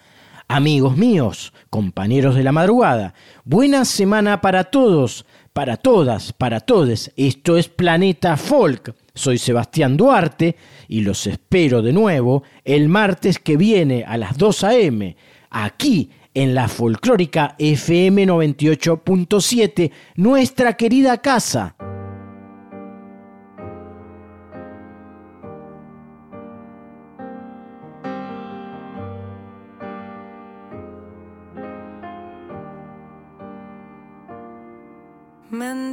Amigos 0.48 0.96
míos, 0.96 1.52
compañeros 1.70 2.36
de 2.36 2.44
la 2.44 2.54
madrugada, 2.54 3.14
buena 3.44 3.84
semana 3.84 4.40
para 4.40 4.64
todos, 4.64 5.26
para 5.52 5.76
todas, 5.76 6.32
para 6.32 6.62
todes. 6.62 7.12
Esto 7.18 7.58
es 7.58 7.68
Planeta 7.68 8.38
Folk. 8.38 8.96
Soy 9.14 9.38
Sebastián 9.38 9.98
Duarte 9.98 10.56
y 10.88 11.02
los 11.02 11.28
espero 11.28 11.82
de 11.82 11.92
nuevo 11.92 12.44
el 12.64 12.88
martes 12.88 13.38
que 13.40 13.58
viene 13.58 14.06
a 14.08 14.16
las 14.16 14.38
2 14.38 14.64
a.m. 14.64 15.18
aquí 15.50 16.10
en 16.34 16.56
la 16.56 16.70
folclórica 16.70 17.56
FM 17.60 18.28
98.7, 18.28 19.92
nuestra 20.16 20.78
querida 20.78 21.18
casa. 21.18 21.76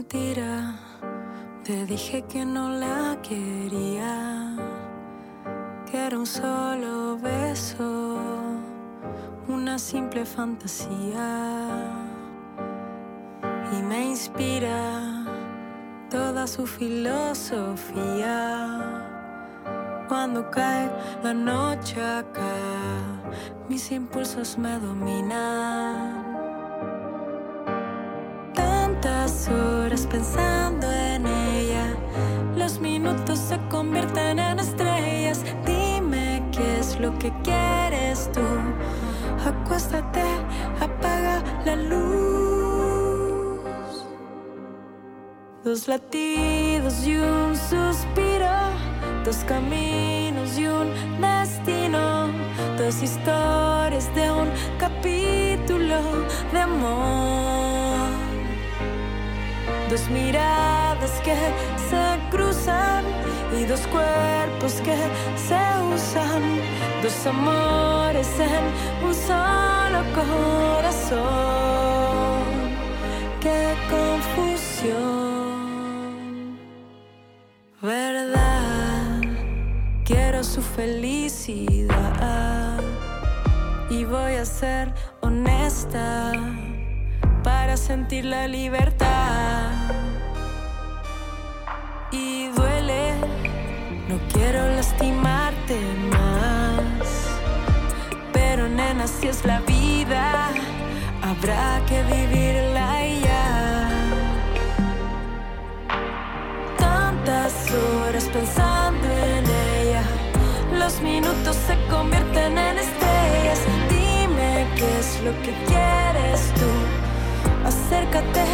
Te 0.08 1.86
dije 1.86 2.22
que 2.22 2.44
no 2.44 2.68
la 2.68 3.16
quería, 3.22 4.54
que 5.90 5.96
era 6.06 6.18
un 6.18 6.26
solo 6.26 7.16
beso, 7.18 8.18
una 9.48 9.78
simple 9.78 10.24
fantasía. 10.24 11.68
Y 13.72 13.82
me 13.82 14.04
inspira 14.10 15.24
toda 16.10 16.46
su 16.46 16.66
filosofía. 16.66 17.94
Cuando 20.08 20.50
cae 20.50 20.90
la 21.22 21.32
noche 21.32 22.02
acá, 22.02 22.42
mis 23.68 23.90
impulsos 23.90 24.58
me 24.58 24.78
dominan 24.78 26.33
tantas 29.34 29.48
horas 29.48 30.06
pensando 30.06 30.90
en 30.90 31.26
ella. 31.26 31.96
Los 32.56 32.80
minutos 32.80 33.38
se 33.38 33.58
convierten 33.68 34.38
en 34.38 34.58
estrellas. 34.58 35.44
Dime 35.66 36.42
qué 36.52 36.78
es 36.80 36.98
lo 37.00 37.16
que 37.18 37.32
quieres 37.42 38.30
tú. 38.32 38.40
Acuéstate, 39.46 40.22
apaga 40.80 41.42
la 41.64 41.76
luz. 41.76 43.60
Dos 45.64 45.88
latidos 45.88 47.06
y 47.06 47.16
un 47.16 47.56
suspiro. 47.56 48.52
Dos 49.24 49.36
caminos 49.46 50.58
y 50.58 50.66
un 50.66 50.92
destino. 51.20 52.28
Dos 52.76 53.02
historias 53.02 54.14
de 54.14 54.30
un 54.30 54.48
capítulo 54.78 56.00
de 56.52 56.60
amor. 56.60 57.83
Dos 59.94 60.10
miradas 60.10 61.12
que 61.22 61.36
se 61.88 62.18
cruzan 62.28 63.04
y 63.56 63.64
dos 63.64 63.86
cuerpos 63.86 64.72
que 64.82 64.96
se 65.36 65.62
usan. 65.94 66.42
Dos 67.00 67.24
amores 67.24 68.28
en 68.40 68.64
un 69.06 69.14
solo 69.14 70.02
corazón. 70.18 71.22
Qué 73.40 73.76
confusión. 73.88 74.98
¿Verdad? 77.80 79.20
Quiero 80.04 80.42
su 80.42 80.60
felicidad. 80.60 82.00
Y 83.88 84.04
voy 84.04 84.34
a 84.34 84.44
ser 84.44 84.92
honesta 85.20 86.32
para 87.44 87.76
sentir 87.76 88.24
la 88.24 88.48
libertad. 88.48 88.93
Quiero 94.44 94.68
lastimarte 94.76 95.78
más. 96.10 97.08
Pero 98.32 98.68
nena, 98.68 99.06
si 99.06 99.28
es 99.28 99.44
la 99.44 99.60
vida, 99.60 100.50
habrá 101.22 101.80
que 101.88 102.02
vivirla 102.14 102.88
ya. 103.28 103.88
Tantas 106.78 107.54
horas 107.72 108.24
pensando 108.24 109.06
en 109.36 109.44
ella, 109.78 110.04
los 110.78 111.00
minutos 111.00 111.56
se 111.66 111.76
convierten 111.88 112.58
en 112.58 112.78
estrellas. 112.78 113.60
Dime 113.88 114.66
qué 114.76 114.98
es 115.00 115.20
lo 115.26 115.32
que 115.42 115.52
quieres 115.68 116.40
tú 116.58 116.70
acércate, 117.66 118.44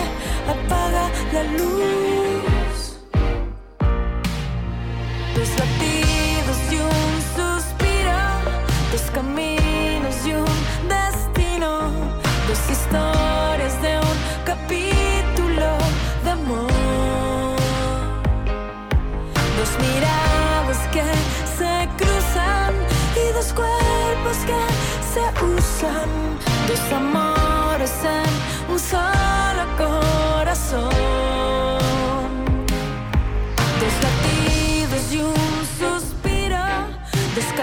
apaga 0.55 1.11
la 1.33 1.43
luz. 1.55 2.60
Latidos 5.61 6.59
y 6.73 6.77
un 6.77 7.15
suspiro, 7.37 8.19
dos 8.93 9.05
caminos 9.13 10.17
y 10.25 10.33
un 10.33 10.89
destino, 10.89 11.71
dos 12.49 12.61
historias 12.75 13.75
de 13.83 13.93
un 14.11 14.17
capítulo 14.45 15.71
de 16.25 16.31
amor. 16.31 17.57
Dos 19.59 19.73
miradas 19.85 20.81
que 20.95 21.05
se 21.59 21.73
cruzan 21.99 22.73
y 23.23 23.33
dos 23.35 23.53
cuerpos 23.53 24.39
que 24.49 24.63
se 25.13 25.25
usan, 25.45 26.09
dos 26.69 26.83
amores 26.93 27.93
en 28.19 28.73
un 28.73 28.79
solo 28.79 29.30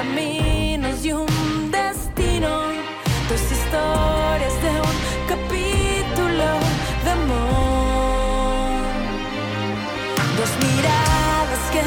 caminos 0.07 1.05
y 1.05 1.11
un 1.11 1.71
destino, 1.71 2.49
dos 3.29 3.41
historias 3.51 4.53
de 4.61 4.69
un 4.87 4.95
capítulo 5.27 6.47
de 7.03 7.11
amor. 7.11 8.81
Dos 10.37 10.51
miradas 10.65 11.63
que 11.73 11.85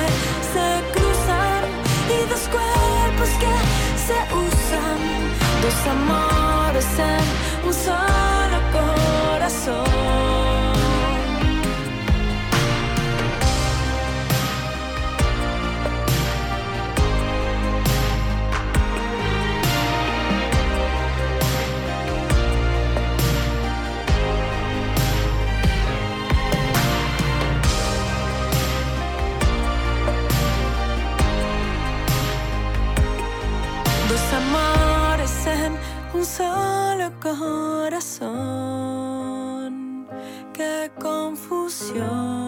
se 0.52 0.68
cruzan 0.94 1.62
y 2.08 2.28
dos 2.28 2.44
cuerpos 2.54 3.30
que 3.42 3.54
se 4.06 4.18
usan, 4.46 4.98
dos 5.62 5.78
amores 5.86 6.86
en 6.98 7.68
un 7.68 7.74
solo 7.74 8.09
un 36.20 36.26
solo 36.26 37.10
corazón. 37.18 38.28
Qué 40.52 40.90
confusión. 41.00 42.39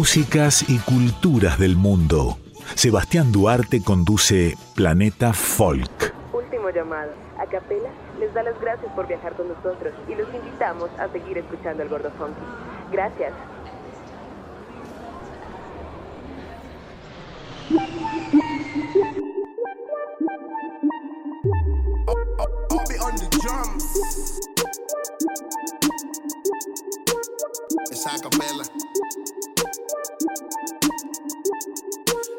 Músicas 0.00 0.64
y 0.66 0.78
culturas 0.78 1.58
del 1.58 1.76
mundo. 1.76 2.38
Sebastián 2.74 3.32
Duarte 3.32 3.82
conduce 3.82 4.56
Planeta 4.74 5.34
Folk. 5.34 6.14
Último 6.32 6.70
llamado. 6.70 7.10
Acapela 7.38 7.90
les 8.18 8.32
da 8.32 8.42
las 8.42 8.58
gracias 8.62 8.90
por 8.94 9.06
viajar 9.06 9.34
con 9.34 9.48
nosotros 9.48 9.92
y 10.08 10.14
los 10.14 10.26
invitamos 10.34 10.88
a 10.98 11.06
seguir 11.08 11.36
escuchando 11.36 11.82
el 11.82 11.90
Gordo 11.90 12.10
Funky. 12.12 12.40
Gracias. 12.90 13.34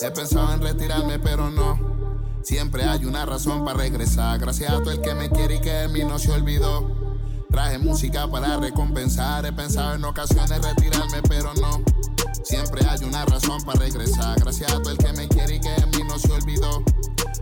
He 0.03 0.09
pensado 0.09 0.51
en 0.53 0.61
retirarme, 0.61 1.19
pero 1.19 1.51
no. 1.51 1.79
Siempre 2.41 2.83
hay 2.85 3.05
una 3.05 3.23
razón 3.23 3.63
para 3.63 3.77
regresar. 3.77 4.39
Gracias 4.39 4.71
a 4.71 4.79
todo 4.79 4.89
el 4.89 4.99
que 4.99 5.13
me 5.13 5.29
quiere 5.29 5.55
y 5.57 5.61
que 5.61 5.71
de 5.71 5.87
mí 5.89 6.03
no 6.03 6.17
se 6.17 6.31
olvidó. 6.31 6.89
Traje 7.51 7.77
música 7.77 8.27
para 8.27 8.57
recompensar. 8.57 9.45
He 9.45 9.53
pensado 9.53 9.93
en 9.93 10.03
ocasiones 10.03 10.59
retirarme, 10.59 11.21
pero 11.29 11.53
no. 11.53 11.83
Siempre 12.43 12.83
hay 12.89 13.03
una 13.03 13.25
razón 13.25 13.61
para 13.63 13.79
regresar. 13.79 14.39
Gracias 14.39 14.71
a 14.71 14.81
todo 14.81 14.91
el 14.91 14.97
que 14.97 15.13
me 15.13 15.27
quiere 15.27 15.57
y 15.57 15.59
que 15.59 15.69
de 15.69 15.85
mí 15.85 16.03
no 16.07 16.17
se 16.17 16.31
olvidó. 16.31 16.83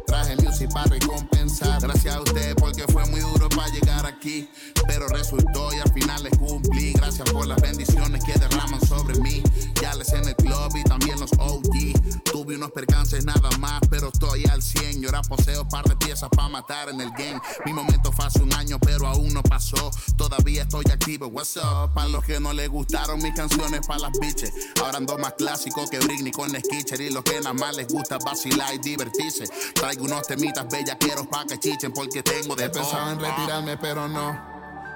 Traje 0.05 0.35
music 0.35 0.69
para 0.73 0.87
recompensar. 0.87 1.79
Gracias 1.79 2.13
a 2.13 2.21
ustedes 2.21 2.55
porque 2.55 2.83
fue 2.91 3.05
muy 3.05 3.21
duro 3.21 3.47
para 3.47 3.69
llegar 3.69 4.05
aquí. 4.05 4.49
Pero 4.85 5.07
resultó 5.07 5.73
y 5.73 5.79
al 5.79 5.93
final 5.93 6.23
les 6.23 6.37
cumplí. 6.37 6.91
Gracias 6.91 7.29
por 7.31 7.47
las 7.47 7.61
bendiciones 7.61 8.21
que 8.25 8.33
derraman 8.33 8.85
sobre 8.85 9.17
mí. 9.21 9.43
Ya 9.81 9.95
les 9.95 10.11
en 10.11 10.27
el 10.27 10.35
club 10.35 10.75
y 10.75 10.83
también 10.83 11.19
los 11.19 11.31
OG. 11.33 12.28
Tuve 12.31 12.55
unos 12.55 12.71
percances 12.71 13.25
nada 13.25 13.49
más, 13.59 13.81
pero 13.89 14.09
estoy 14.09 14.45
al 14.45 14.61
100. 14.61 15.01
Yo 15.01 15.09
ahora 15.09 15.21
poseo 15.23 15.67
par 15.67 15.85
de 15.85 15.95
piezas 15.95 16.29
para 16.29 16.47
matar 16.47 16.89
en 16.89 17.01
el 17.01 17.09
game. 17.11 17.39
Mi 17.65 17.73
momento 17.73 18.11
fue 18.11 18.25
hace 18.25 18.41
un 18.43 18.53
año, 18.53 18.77
pero 18.79 19.07
aún 19.07 19.33
no 19.33 19.41
pasó. 19.41 19.91
Todavía 20.15 20.63
estoy 20.63 20.85
activo. 20.91 21.27
What's 21.27 21.57
up? 21.57 21.93
Para 21.93 22.07
los 22.09 22.23
que 22.23 22.39
no 22.39 22.53
les 22.53 22.69
gustaron 22.69 23.21
mis 23.21 23.33
canciones, 23.33 23.85
para 23.87 24.01
las 24.01 24.19
bitches. 24.19 24.51
Ahora 24.81 24.97
ando 24.97 25.17
más 25.17 25.33
clásico 25.33 25.87
que 25.89 25.99
Britney 25.99 26.31
con 26.31 26.49
Skitcher. 26.49 27.01
Y 27.01 27.09
los 27.09 27.23
que 27.23 27.39
nada 27.39 27.53
más 27.53 27.75
les 27.75 27.87
gusta 27.87 28.17
vacilar 28.19 28.75
y 28.75 28.77
divertirse. 28.77 29.45
Traigo 29.73 30.05
unos 30.05 30.27
temitas 30.27 30.67
bellaqueros 30.69 31.27
pa' 31.27 31.45
que 31.45 31.57
chichen 31.57 31.91
porque 31.91 32.21
tengo 32.21 32.55
de 32.55 32.65
He 32.65 32.69
pensado 32.69 33.11
en 33.11 33.19
retirarme, 33.19 33.77
pero 33.77 34.07
no. 34.07 34.49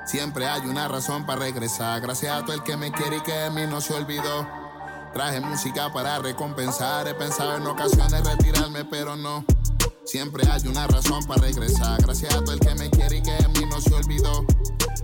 Siempre 0.05 0.47
hay 0.47 0.61
una 0.61 0.87
razón 0.87 1.25
para 1.25 1.39
regresar. 1.39 1.99
Gracias 2.01 2.35
a 2.35 2.41
todo 2.41 2.53
el 2.53 2.63
que 2.63 2.77
me 2.77 2.91
quiere 2.91 3.17
y 3.17 3.21
que 3.21 3.31
de 3.31 3.49
mí 3.49 3.65
no 3.67 3.81
se 3.81 3.93
olvidó. 3.93 4.62
Traje 5.13 5.39
música 5.41 5.93
para 5.93 6.17
recompensar. 6.19 7.07
He 7.07 7.13
pensado 7.13 7.57
en 7.57 7.67
ocasiones 7.67 8.23
retirarme, 8.25 8.83
pero 8.85 9.15
no. 9.15 9.45
Siempre 10.05 10.43
hay 10.49 10.67
una 10.67 10.87
razón 10.87 11.23
para 11.25 11.41
regresar. 11.41 12.01
Gracias 12.01 12.33
a 12.33 12.43
todo 12.43 12.53
el 12.53 12.59
que 12.59 12.73
me 12.75 12.89
quiere 12.89 13.17
y 13.17 13.21
que 13.21 13.31
de 13.31 13.47
mí 13.49 13.65
no 13.69 13.79
se 13.79 13.93
olvidó. 13.93 14.45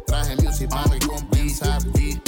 Traje 0.10 0.36
music 0.38 0.68
para 0.70 0.86
recompensar. 0.86 1.84
Y 2.00 2.20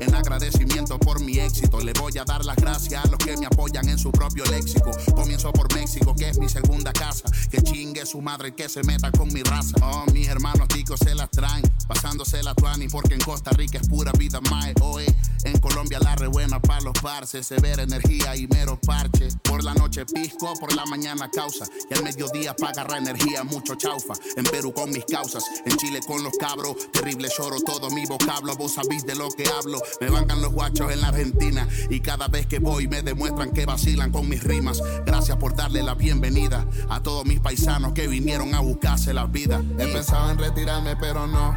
en 0.00 0.14
agradecimiento 0.14 0.98
por 0.98 1.20
mi 1.20 1.38
éxito, 1.38 1.78
le 1.80 1.92
voy 1.92 2.16
a 2.16 2.24
dar 2.24 2.42
las 2.42 2.56
gracias 2.56 3.04
a 3.04 3.08
los 3.08 3.18
que 3.18 3.36
me 3.36 3.44
apoyan 3.44 3.86
en 3.90 3.98
su 3.98 4.10
propio 4.10 4.44
léxico. 4.46 4.90
Comienzo 5.14 5.52
por 5.52 5.70
México, 5.74 6.14
que 6.16 6.30
es 6.30 6.38
mi 6.38 6.48
segunda 6.48 6.90
casa. 6.90 7.30
Que 7.50 7.60
chingue 7.60 8.06
su 8.06 8.22
madre 8.22 8.54
que 8.54 8.70
se 8.70 8.82
meta 8.84 9.12
con 9.12 9.30
mi 9.30 9.42
raza. 9.42 9.76
Oh, 9.82 10.06
mis 10.10 10.26
hermanos 10.28 10.68
ticos 10.68 11.00
se 11.00 11.14
las 11.14 11.30
traen, 11.30 11.62
pasándose 11.86 12.42
la 12.42 12.54
tuani, 12.54 12.88
porque 12.88 13.12
en 13.14 13.20
Costa 13.20 13.50
Rica 13.50 13.78
es 13.78 13.88
pura 13.88 14.10
vida 14.12 14.40
mae. 14.50 14.72
Oe, 14.80 15.04
en 15.44 15.58
Colombia 15.58 15.98
la 16.00 16.16
rebuena 16.16 16.62
para 16.62 16.80
los 16.80 16.94
parces, 17.02 17.46
severa 17.46 17.82
energía 17.82 18.36
y 18.36 18.46
mero 18.46 18.80
parche. 18.80 19.28
Por 19.42 19.62
la 19.64 19.74
noche 19.74 20.06
pisco, 20.06 20.54
por 20.58 20.74
la 20.74 20.86
mañana 20.86 21.30
causa. 21.30 21.66
Y 21.90 21.94
al 21.94 22.04
mediodía 22.04 22.54
para 22.56 22.70
agarrar 22.70 23.02
energía, 23.02 23.44
mucho 23.44 23.74
chaufa. 23.74 24.14
En 24.36 24.44
Perú 24.44 24.72
con 24.72 24.90
mis 24.90 25.04
causas, 25.04 25.44
en 25.66 25.76
Chile 25.76 26.00
con 26.06 26.22
los 26.22 26.32
cabros. 26.38 26.90
Terrible 26.92 27.17
lloro, 27.26 27.56
todo 27.60 27.90
mi 27.90 28.06
vocablo, 28.06 28.54
vos 28.54 28.74
sabís 28.74 29.04
de 29.04 29.16
lo 29.16 29.28
que 29.30 29.44
hablo. 29.48 29.80
Me 30.00 30.10
bancan 30.10 30.40
los 30.40 30.52
guachos 30.52 30.92
en 30.92 31.00
la 31.00 31.08
Argentina. 31.08 31.66
Y 31.90 32.00
cada 32.00 32.28
vez 32.28 32.46
que 32.46 32.60
voy 32.60 32.86
me 32.86 33.02
demuestran 33.02 33.50
que 33.50 33.66
vacilan 33.66 34.12
con 34.12 34.28
mis 34.28 34.44
rimas. 34.44 34.80
Gracias 35.04 35.36
por 35.38 35.56
darle 35.56 35.82
la 35.82 35.94
bienvenida 35.94 36.66
a 36.88 37.02
todos 37.02 37.24
mis 37.24 37.40
paisanos 37.40 37.92
que 37.92 38.06
vinieron 38.06 38.54
a 38.54 38.60
buscarse 38.60 39.12
la 39.12 39.26
vida. 39.26 39.62
He 39.78 39.86
pensado 39.88 40.30
en 40.30 40.38
retirarme, 40.38 40.94
pero 40.96 41.26
no. 41.26 41.56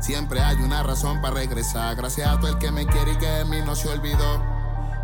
Siempre 0.00 0.40
hay 0.40 0.56
una 0.56 0.82
razón 0.82 1.20
para 1.20 1.34
regresar. 1.34 1.96
Gracias 1.96 2.28
a 2.28 2.40
todo 2.40 2.50
el 2.50 2.58
que 2.58 2.70
me 2.70 2.86
quiere 2.86 3.12
y 3.12 3.18
que 3.18 3.26
de 3.26 3.44
mí 3.44 3.58
no 3.64 3.76
se 3.76 3.88
olvidó. 3.88 4.42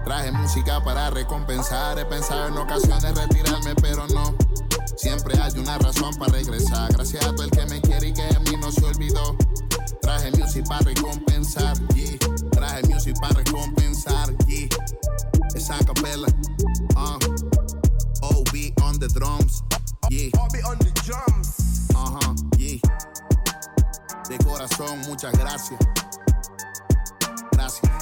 Traje 0.05 0.31
música 0.33 0.83
para 0.85 1.11
recompensar. 1.11 1.99
He 1.99 2.05
pensado 2.05 2.49
en 2.49 2.59
ocasiones 2.59 3.15
retirarme, 3.15 3.75
pero 3.77 4.07
no. 4.09 4.35
Siempre 4.97 5.39
hay 5.41 5.59
una 5.59 5.79
razón 5.79 6.15
para 6.17 6.33
regresar. 6.33 6.93
Gracias 6.93 7.25
a 7.25 7.35
todo 7.35 7.45
el 7.45 7.51
que 7.51 7.67
me 7.67 7.81
quiere 7.81 8.09
y 8.09 8.13
que 8.13 8.23
de 8.23 8.41
mí 8.41 8.57
no 8.61 8.71
se 8.71 8.85
olvidó. 8.85 9.37
Traje 10.05 10.31
music 10.33 10.69
para 10.69 10.85
recompensar. 10.85 11.75
Yeah. 11.95 12.19
Traje 12.51 12.83
music 12.89 13.19
para 13.21 13.35
recompensar. 13.37 14.29
Yeah. 14.47 14.69
Es 15.57 15.71
a 15.71 15.79
capella. 15.79 16.29
Uh. 16.95 17.19
OB 18.21 18.53
on 18.83 18.99
the 18.99 19.09
drums. 19.09 19.63
Yeah. 20.11 20.29
Bobby 20.35 20.61
on 20.61 20.77
the 20.79 20.91
drums. 21.05 21.89
Ajá, 21.95 22.35
yeah. 22.59 22.79
De 24.29 24.37
corazón, 24.45 25.01
muchas 25.09 25.33
gracias. 25.39 25.81
Gracias. 27.53 27.93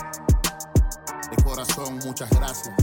De 1.30 1.42
corazón, 1.44 2.00
muchas 2.04 2.30
gracias. 2.30 2.74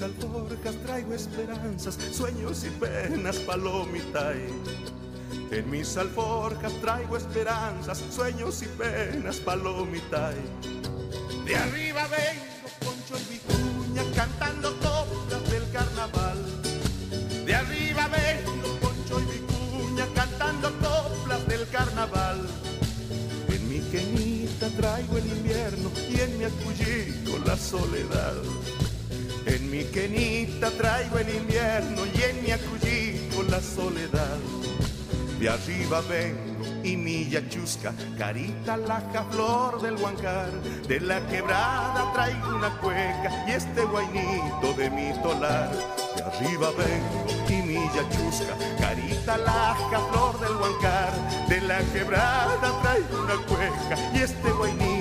Mis 0.00 0.06
alforjas 0.06 0.74
traigo 0.76 1.14
esperanzas, 1.14 1.98
sueños 2.10 2.64
y 2.64 2.70
penas, 2.70 3.36
palomitay. 3.40 4.46
En 5.50 5.70
mis 5.70 5.94
alforjas 5.98 6.72
traigo 6.80 7.18
esperanzas, 7.18 8.02
sueños 8.10 8.62
y 8.62 8.66
penas, 8.66 9.36
palomitay. 9.36 10.36
De 11.44 11.54
arriba 11.54 12.06
vengo, 12.08 12.70
Poncho 12.80 13.14
y 13.18 13.34
Vicuña, 13.34 14.02
cantando 14.14 14.74
coplas 14.80 15.50
del 15.50 15.70
carnaval. 15.70 16.38
De 17.44 17.54
arriba 17.54 18.08
vengo, 18.08 18.76
Poncho 18.80 19.20
y 19.20 19.24
Vicuña, 19.24 20.06
cantando 20.14 20.70
coplas 20.78 21.46
del 21.46 21.68
carnaval. 21.68 22.48
En 23.48 23.68
mi 23.68 23.80
queñita 23.90 24.70
traigo 24.78 25.18
el 25.18 25.26
invierno 25.26 25.90
y 26.08 26.20
en 26.20 26.38
mi 26.38 26.44
acullico 26.44 27.38
la 27.44 27.56
soledad. 27.58 28.34
Quenita 29.92 30.70
traigo 30.70 31.18
el 31.18 31.28
invierno 31.34 32.02
y 32.14 32.22
en 32.22 32.42
mi 32.44 32.52
acullico 32.52 33.42
la 33.50 33.60
soledad. 33.60 34.38
De 35.40 35.48
arriba 35.48 36.00
vengo 36.02 36.64
y 36.84 36.96
mi 36.96 37.28
yachusca, 37.28 37.92
carita 38.16 38.76
laja, 38.76 39.24
flor 39.32 39.82
del 39.82 39.96
huancar. 39.96 40.52
De 40.86 41.00
la 41.00 41.26
quebrada 41.26 42.12
traigo 42.12 42.54
una 42.54 42.70
cueca 42.78 43.44
y 43.48 43.50
este 43.50 43.84
guainito 43.84 44.72
de 44.76 44.90
mi 44.90 45.12
tolar. 45.22 45.70
De 46.14 46.22
arriba 46.22 46.68
vengo 46.70 47.26
y 47.48 47.62
mi 47.62 47.74
yachusca, 47.74 48.54
carita 48.78 49.38
laja, 49.38 49.98
flor 50.12 50.38
del 50.38 50.56
huancar. 50.56 51.12
De 51.48 51.60
la 51.62 51.80
quebrada 51.92 52.80
traigo 52.82 53.24
una 53.24 53.36
cueca 53.46 54.10
y 54.14 54.18
este 54.18 54.50
guainito 54.52 54.99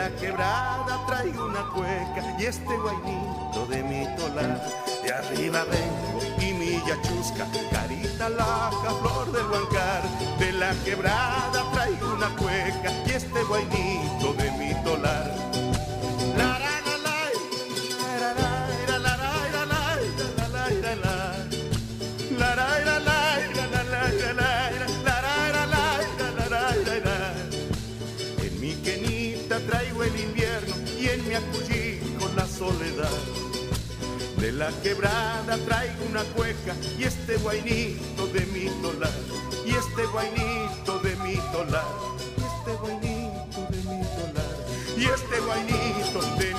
la 0.00 0.08
quebrada 0.16 1.04
traigo 1.06 1.44
una 1.44 1.62
cueca 1.74 2.34
y 2.38 2.46
este 2.46 2.74
guainito 2.74 3.66
de 3.68 3.82
mi 3.82 4.06
tolar. 4.16 4.58
De 5.02 5.12
arriba 5.12 5.64
vengo 5.64 6.20
y 6.40 6.54
mi 6.54 6.72
yachusca, 6.86 7.46
carita 7.70 8.30
laja, 8.30 8.90
flor 9.00 9.30
del 9.30 9.46
huancar. 9.50 10.02
De 10.38 10.52
la 10.52 10.72
quebrada 10.84 11.70
traigo 11.74 12.14
una 12.14 12.30
cueca 12.36 12.90
y 13.06 13.10
este 13.10 13.42
guainito 13.44 13.79
la 34.60 34.70
quebrada 34.82 35.56
traigo 35.64 36.04
una 36.10 36.22
cueca 36.36 36.74
y 36.98 37.04
este 37.04 37.38
guainito 37.38 38.26
de 38.26 38.44
mi 38.52 38.66
tolar. 38.82 39.10
Y 39.64 39.70
este 39.70 40.04
guainito 40.12 40.98
de 40.98 41.16
mi 41.16 41.36
tolar. 41.50 41.86
Y 42.36 42.42
este 42.52 42.72
guainito 42.78 43.60
de 43.70 43.78
mi 43.88 44.02
tolar. 44.16 44.56
Y 44.98 45.04
este 45.06 45.40
guainito 45.40 46.20
de. 46.36 46.49